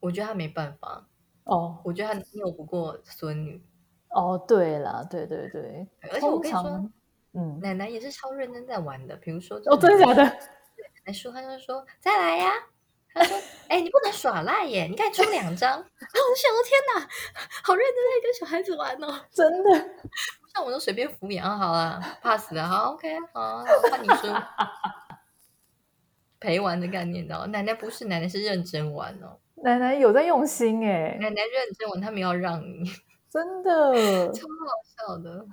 [0.00, 1.06] 我觉得他没办法。
[1.44, 3.62] 哦，我觉得他拗不过孙女。
[4.10, 6.90] 哦，对了，对对对，而且我跟你说，
[7.32, 9.16] 嗯，奶奶也是超认真在玩的。
[9.16, 10.22] 比如说，哦，真的假的？
[10.24, 10.32] 奶
[11.06, 12.50] 奶说，他就说再来呀。
[13.14, 13.36] 他说，
[13.68, 15.70] 哎，你不能耍赖耶，你该出两张。
[15.70, 17.00] 然后我就想说，天哪，
[17.62, 19.70] 好认真在跟小孩子玩哦， 真的。
[20.54, 24.26] 像我都随便敷衍，好了，怕死了，好，OK，好，换你输。
[26.40, 27.46] 陪玩的概念，你知道吗？
[27.46, 29.38] 奶奶不是，奶奶是认真玩哦。
[29.62, 32.84] 奶奶有在用心哎，奶奶认真，他们要让你，
[33.30, 33.92] 真的
[34.34, 35.46] 超好笑的，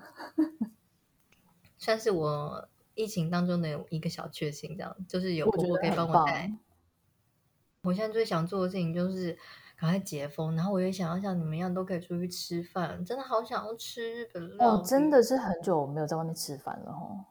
[1.77, 6.51] 算是我疫情当中的一个小确幸，这样就是有婆婆可以帮我带。
[7.83, 9.37] 我现在最想做的事情就是
[9.79, 17.25] 赶快解封，然后我也想要像你们一样都可以出去吃饭，真的好想要吃日本料理哦，真的是很久没有在外面吃饭了哦。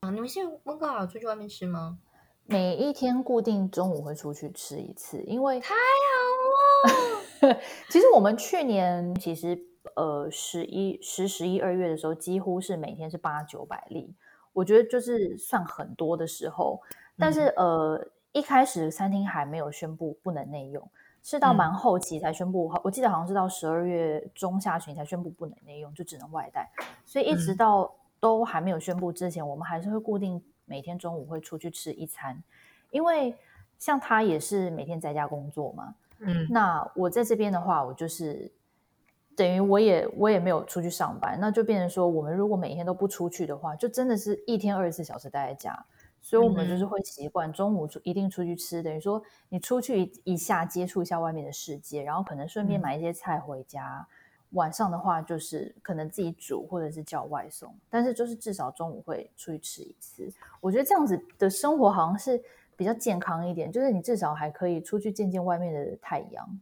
[0.00, 1.98] 啊，你们现在温哥华出去外面吃吗？
[2.46, 7.60] 每一天固定中午会出去吃一次，因为太好了。
[7.90, 9.58] 其实我们去年其实
[9.96, 14.14] 呃十一十十一二月的时候，几乎是每天是八九百例，
[14.52, 16.80] 我觉得就是算很多的时候，
[17.18, 18.08] 但是、嗯、呃。
[18.34, 20.90] 一开始餐厅还没有宣布不能内用，
[21.22, 22.68] 是到蛮后期才宣布。
[22.74, 26.68] 嗯、我记得好像是到十二月中下旬才宣布不能内用，就只能外带。
[27.06, 32.42] 所以一直到都还没有宣布之前，嗯、我们还是会固定每天中午会出去吃一餐。
[32.90, 33.36] 因为
[33.78, 38.50] 像他也是每天在家工作嘛，嗯，那我在这边的话，我就是
[39.36, 45.84] 等于我也我也没有出去上班，那就变成说，我们如果每天都不出去的话，就真的是一天二十四小时待在家。
[46.22, 54.06] 所以，我们就是会习惯中午出一定出去吃，等于说你出去一下接触一下外面的世界，然后可能顺便买一些菜回家。
[54.54, 60.28] 晚上的话，就是可能自己煮或者是叫外送，但是就是至少中午会出去吃一次。
[60.60, 62.42] 我觉得这样子的生活好像是
[62.76, 66.60] 比较健康一点，就是你至少还可以出去见见外面的太阳。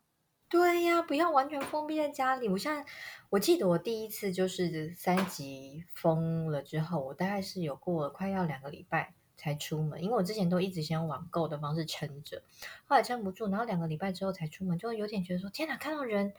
[0.49, 2.49] 对呀，不要完全封闭在家里。
[2.49, 2.85] 我现在
[3.31, 9.15] 我记得我第一次就是三级封了之后，我大概是有过了快要两个礼拜。
[9.35, 12.41] 才出门，因为我之前都一直先用网购的方式撑着，
[12.87, 16.33] 后来撑不住，然后两个礼拜之后才出门，就有点觉得说天哪，看到人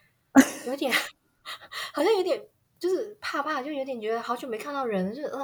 [0.66, 0.94] 有点
[1.94, 2.42] 好像有点
[2.80, 5.40] 就是怕怕，就有点觉得好久没看到人了，就是啊、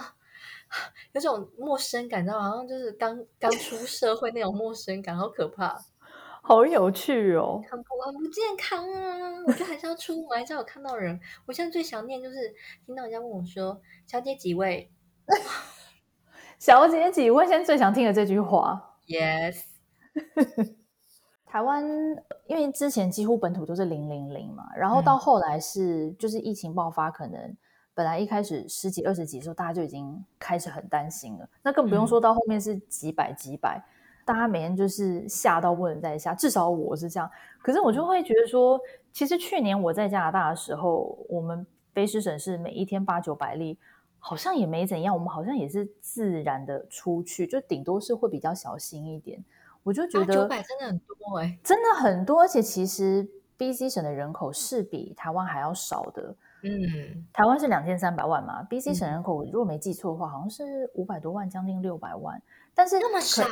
[0.69, 0.77] 呃，
[1.13, 2.49] 有种陌生感，知道吗？
[2.49, 5.77] 好像就是刚刚出社会那种陌生感，好可怕，
[6.41, 9.43] 好有趣哦，很不很不健康啊！
[9.45, 11.19] 我觉得还是要出门，还是要有看到人。
[11.45, 12.53] 我现在最想念就是
[12.85, 14.91] 听到人家问我说：“小姐几位？”
[16.57, 17.45] 小姐几位？
[17.47, 18.97] 现在最想听的这句话。
[19.07, 19.63] Yes，
[21.51, 21.83] 台湾
[22.45, 27.57] 因为之前几乎本土都是零零零嘛，然后到后来是就是疫情爆发，可能
[27.95, 31.49] 本来一开始十几二十几的时候，大家就已经开始很担心了。
[31.63, 33.83] 那更不用说到后面是几百几百，
[34.23, 36.35] 大家每天就是吓到不能再吓。
[36.35, 37.27] 至少我是这样。
[37.63, 38.79] 可是我就会觉得说，
[39.11, 43.75] 其实去年我在加拿大的时候，我们卑诗省是每一天八九百例。
[44.21, 49.41] 好像也没怎样，我们好像也是自然的出去，就顶多是会比较小心一点。
[49.83, 53.27] 我就觉得九百真的很多哎、欸，真的很多，而且其实
[53.57, 56.35] BC 省的人口是比台湾还要少的。
[56.63, 62.41] 嗯，台湾是两千三百万嘛，BC 省人口如果没记错的话，好像是五百多万，将近六百万。
[62.73, 63.43] 但是那么少，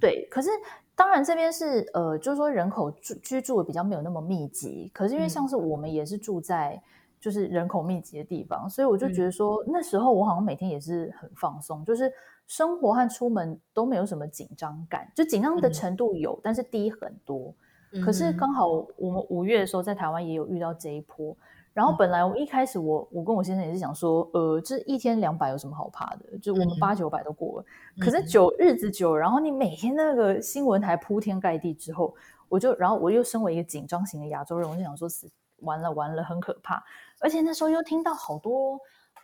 [0.00, 0.50] 对，可是
[0.94, 6.82] 当然这边是呃，就是说人口住居住的比较没有那么密集，可是因为像是我们也是住在。
[7.20, 12.12] 就是人口密集的地方，所以我就觉得说，那时候我好像每天也是很放松，嗯、就是
[12.46, 17.54] 生活和出门都没有什么紧张感，就紧张的程度有，嗯、但是低很多。
[17.92, 21.36] 嗯、可是刚好我们五月的时候在台湾也有遇到这一波，
[21.72, 26.38] 然后本来我一开始我我跟我先生也是想说，呃，这一天两百有什么好怕的？
[26.38, 27.66] 就我们八九百都过了，
[27.96, 32.14] 嗯、可是久日子久，然后你每天那个新闻台铺天盖地之后，
[32.48, 35.30] 我就然后我又身为一个紧张型的亚洲人，我就想说死。
[35.60, 36.84] 完了完了，很可怕！
[37.20, 38.78] 而且那时候又听到好多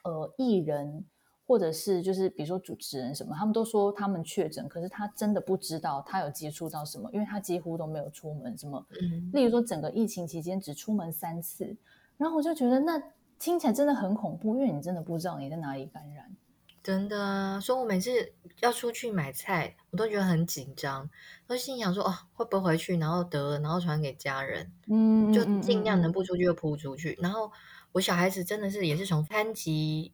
[0.04, 1.04] 呃艺人，
[1.50, 8.56] 或者是就是比如说主持人什么，他们都说他们确诊，可是他真的不知道他有接触到什么，因为他几乎都没有出门。
[8.56, 11.76] 什么，嗯，例如说整个疫情期间只出门三次，
[12.16, 13.02] 然后我就觉得那
[13.40, 16.30] 听起来真的很恐怖，因为你真的不知道你在哪里感染。
[16.84, 18.10] 真的啊，所以我每次
[18.60, 21.10] 要出去买菜，我都觉得很紧张，
[21.48, 27.18] 都心想说哦，会不会回去，然后得了，然后传给家人，嗯，就尽量能不出去就扑出去。
[27.20, 27.50] 然后
[27.90, 30.12] 我小孩子真的是也是从三级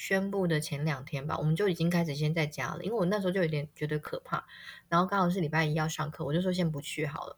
[0.00, 4.46] 宣布的前两天吧，我们就已经开始先在家了，因为我那时候就有点觉得可怕，
[4.88, 7.36] 然后刚好是礼拜一要上课，我就说先不去好了。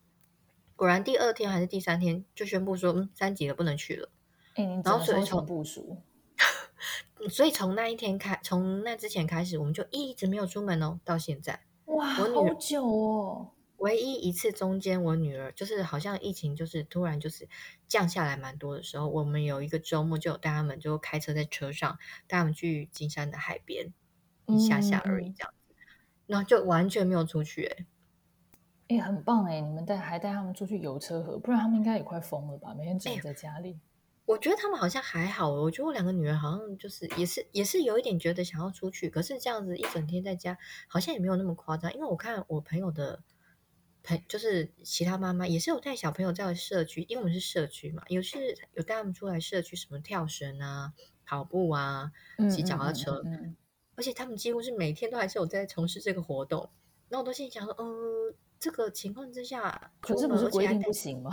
[0.77, 4.09] 果然第二天还是第三天就宣布说，嗯，三级了，不能去了。
[4.55, 5.99] 嗯，然后所以从部署。
[7.29, 11.65] 所以从那一天开，从那之前开始，我们就一直没有出门哦，到现在。
[11.87, 13.51] 哇，我好久哦！
[13.83, 17.49] 唯一一次中间，我女儿就是好像疫情就是突然就是
[17.89, 23.93] 降下来蛮多的时候，我们有一个周末就有带他们就开车在车上带他们去金山的海边
[24.47, 25.75] 一下下而已，这样子，
[26.27, 27.87] 然后、嗯、就完全没有出去哎，
[28.89, 29.61] 哎、欸，很棒哎！
[29.61, 32.73] 你们带还带他们出去游车河，不然他们应该也快疯了吧？
[32.79, 33.73] 每天宅在家里。
[33.73, 33.81] 欸
[34.25, 40.57] 我觉得他们好像还好，我觉得我两个女儿好像就是也是也是有一点觉得想要出去，可是这样子一整天在家
[40.87, 41.93] 好像也没有那么夸张。
[41.93, 43.21] 因为我看我朋友的
[44.03, 50.93] 朋就是其他妈妈也是有带小朋友在社区，因为我们是社区嘛，有是有带他们出来社区，什么跳绳啊、
[51.25, 52.13] 跑步啊、
[52.51, 53.57] 骑脚踏车，嗯嗯嗯嗯、
[53.97, 56.69] 而且他们几乎是每天都还是有在从事这个活动。
[57.09, 61.31] 然后我都心里想说，呃，这个情况之下，可是不是规定不行吗？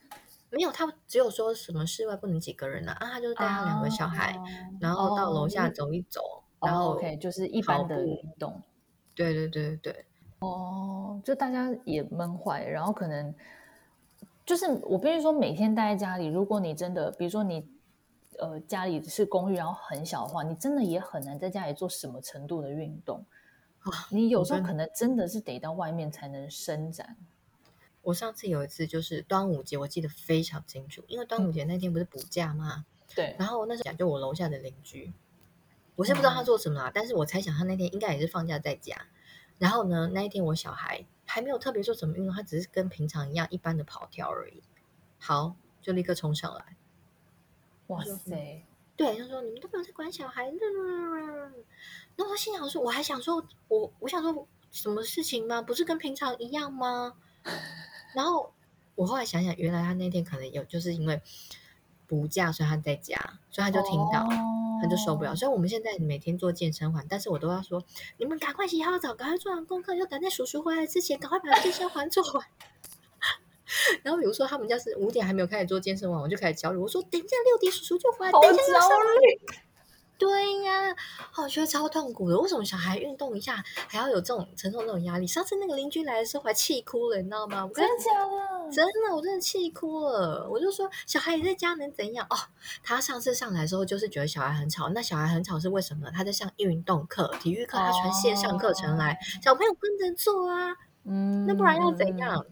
[0.50, 4.42] 没有，他只有说什么室外不能几个人啊，啊，他就是带他两个小孩，啊、
[4.80, 6.20] 然后到楼下走一走，
[6.58, 8.62] 哦、然后 OK，就是一般的运动。
[9.14, 10.04] 对对对对。
[10.42, 13.32] 哦，就大家也闷坏，然后可能
[14.44, 17.66] 就是我必须说，每天待在家里，如果你真的，比如说你
[18.38, 23.24] 呃家里是公寓，然后很小的话，你真的也很难在家里做什么程度的运动。
[24.10, 27.16] 你有时候可能真的是得到外面才能伸展。
[28.02, 32.84] 我上次有一次就是端午节，我记得非常清楚，因为端午节那天不是补假吗？
[33.14, 33.36] 对。
[33.38, 35.12] 然后那时候讲就我楼下的邻居，
[35.94, 38.96] 我是不知道他做什么啊，嗯、但是我猜想他那天应该也是放假在家。
[39.62, 44.60] 然后呢，那一天我小孩还没有特别做什么运动，他只是跟平常一样一般的跑跳而已。
[45.20, 46.76] 好，就立刻冲上来。
[47.86, 48.66] 哇塞！
[48.96, 50.46] 对，他说你们都没有在管小孩。
[52.16, 55.62] 然后我心想说，我还想说，我我想说什么事情吗？
[55.62, 57.14] 不是跟平常一样吗？
[58.16, 58.52] 然后
[58.96, 61.22] 我后来想想，原来他那天可能有，就是因为
[62.08, 63.16] 补假，所以他在家，
[63.48, 65.36] 所以他就听到，哦、他就受不了。
[65.36, 67.84] 所以我们现在每天做健身环，但是我都要说，
[68.18, 72.44] 你们赶快洗好澡，赶快做完功课，要赶在叔叔回来之前，赶快把健身环做完。
[74.02, 76.78] 然后比如说他们家是五点还没有开始做健身环，我就开始焦虑。
[76.78, 78.90] 我说等一下六点叔叔就回来，等一下要上
[80.22, 80.94] 对呀，
[81.36, 82.38] 我觉得超痛苦的。
[82.38, 85.26] 为什么小孩运动一下还要有这种承受这种压力？
[85.26, 87.68] 上次那个邻居来的时候，我还气哭了，你知道吗？
[87.74, 88.70] 真的假的？
[88.70, 90.48] 真的，我真的气哭了。
[90.48, 92.24] 我就说，小孩也在家能怎样？
[92.30, 92.36] 哦，
[92.84, 94.88] 他上次上来的时候就是觉得小孩很吵。
[94.90, 96.08] 那小孩很吵是为什么？
[96.12, 100.76] 他在上运动课、体育课，他传线上课程来，哦、小朋友跟着做啊。
[101.04, 102.46] 嗯，那不然要怎样？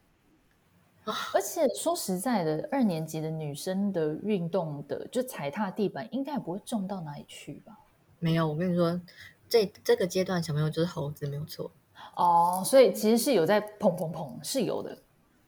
[1.33, 7.79] 而且说实在的，二年级的女生的运动的就踩踏地板，应该也不会重到哪里去吧？
[8.19, 9.01] 没有，我跟你说，
[9.49, 11.71] 这这个阶段小朋友就是猴子，没有错。
[12.17, 14.99] 哦，所以其实是有在砰砰砰，是有的。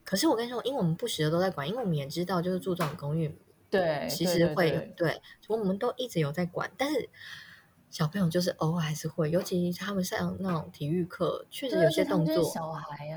[0.05, 3.35] 可是我跟你说，因为我们不时的都在管，因为我们也知道，就是住这种公寓，
[3.71, 6.71] 对，其实会对，我们都一直有在管。
[6.77, 7.09] 但是
[7.91, 13.12] 小朋友就是偶尔还是会，尤其他们上那种体育课，确实有些动作，小孩啊。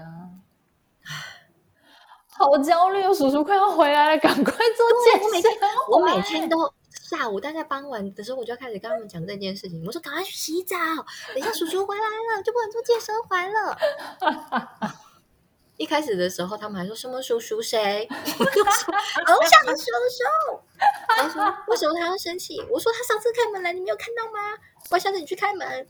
[2.37, 3.13] 好焦虑哦！
[3.13, 5.51] 叔叔快要回来了，赶快做健身。
[5.89, 9.81] 我每天都下午大概傍晚的时候，我就要开始跟他们讲这件事情。
[9.85, 10.75] 我说：“赶快去洗澡，
[11.29, 13.77] 等一下叔叔回来了就不能做健身环了。
[15.77, 18.07] ”一开始的时候，他们还说什么叔叔谁？
[18.11, 20.59] 我就说楼下的叔叔。
[21.07, 24.57] 他说：“为什么他要生气？”我说：“他上次开门来，你没有看到吗？
[24.91, 25.87] 我下次你去开门。”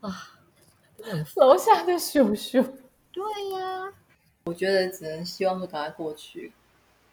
[0.00, 0.38] 啊，
[1.36, 2.62] 楼下的叔叔。
[3.12, 3.92] 对呀。
[4.44, 6.52] 我觉得只能希望会赶快过去。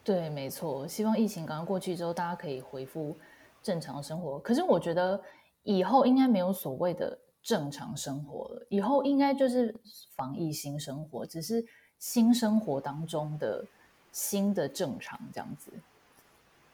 [0.03, 3.15] 对，没错，希望疫情赶快过去之后，大家可以恢复
[3.61, 4.39] 正常生活。
[4.39, 5.21] 可是我觉得
[5.63, 9.75] 以后应该没有所谓的正常生活了，以后应该就是
[10.15, 11.63] 防疫新生活，只是
[11.99, 13.63] 新生活当中的
[14.11, 15.71] 新的正常这样子。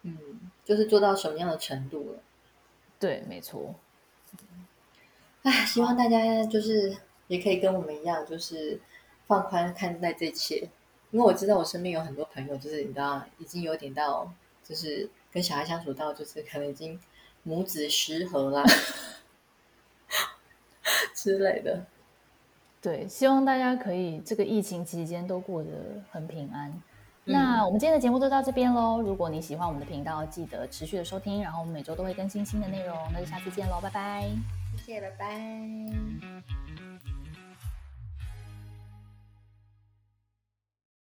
[0.03, 0.17] 嗯，
[0.63, 2.19] 就是做到什么样的程度了？
[2.97, 3.75] 对，没错。
[5.41, 6.95] 唉，希望大家就是
[7.27, 8.79] 也可以跟我们一样，就是。
[9.27, 10.69] 放宽看待这一切，
[11.11, 14.31] 因为我知道我身边有很多朋友，就是你知道，已经有点到，
[14.63, 16.99] 就是跟小孩相处到，就是可能已经
[17.43, 18.63] 母子失和啦
[21.15, 21.85] 之类的。
[22.81, 25.69] 对，希望大家可以这个疫情期间都过得
[26.11, 26.69] 很平安。
[27.27, 29.01] 嗯、那我们今天的节目就到这边喽。
[29.01, 32.95] 如果你喜欢我们的频道，记得持续的收听，然后我们每周都会更新新的内容。
[33.11, 34.29] 那就下次见喽，拜拜。
[34.77, 36.64] 谢谢，拜拜。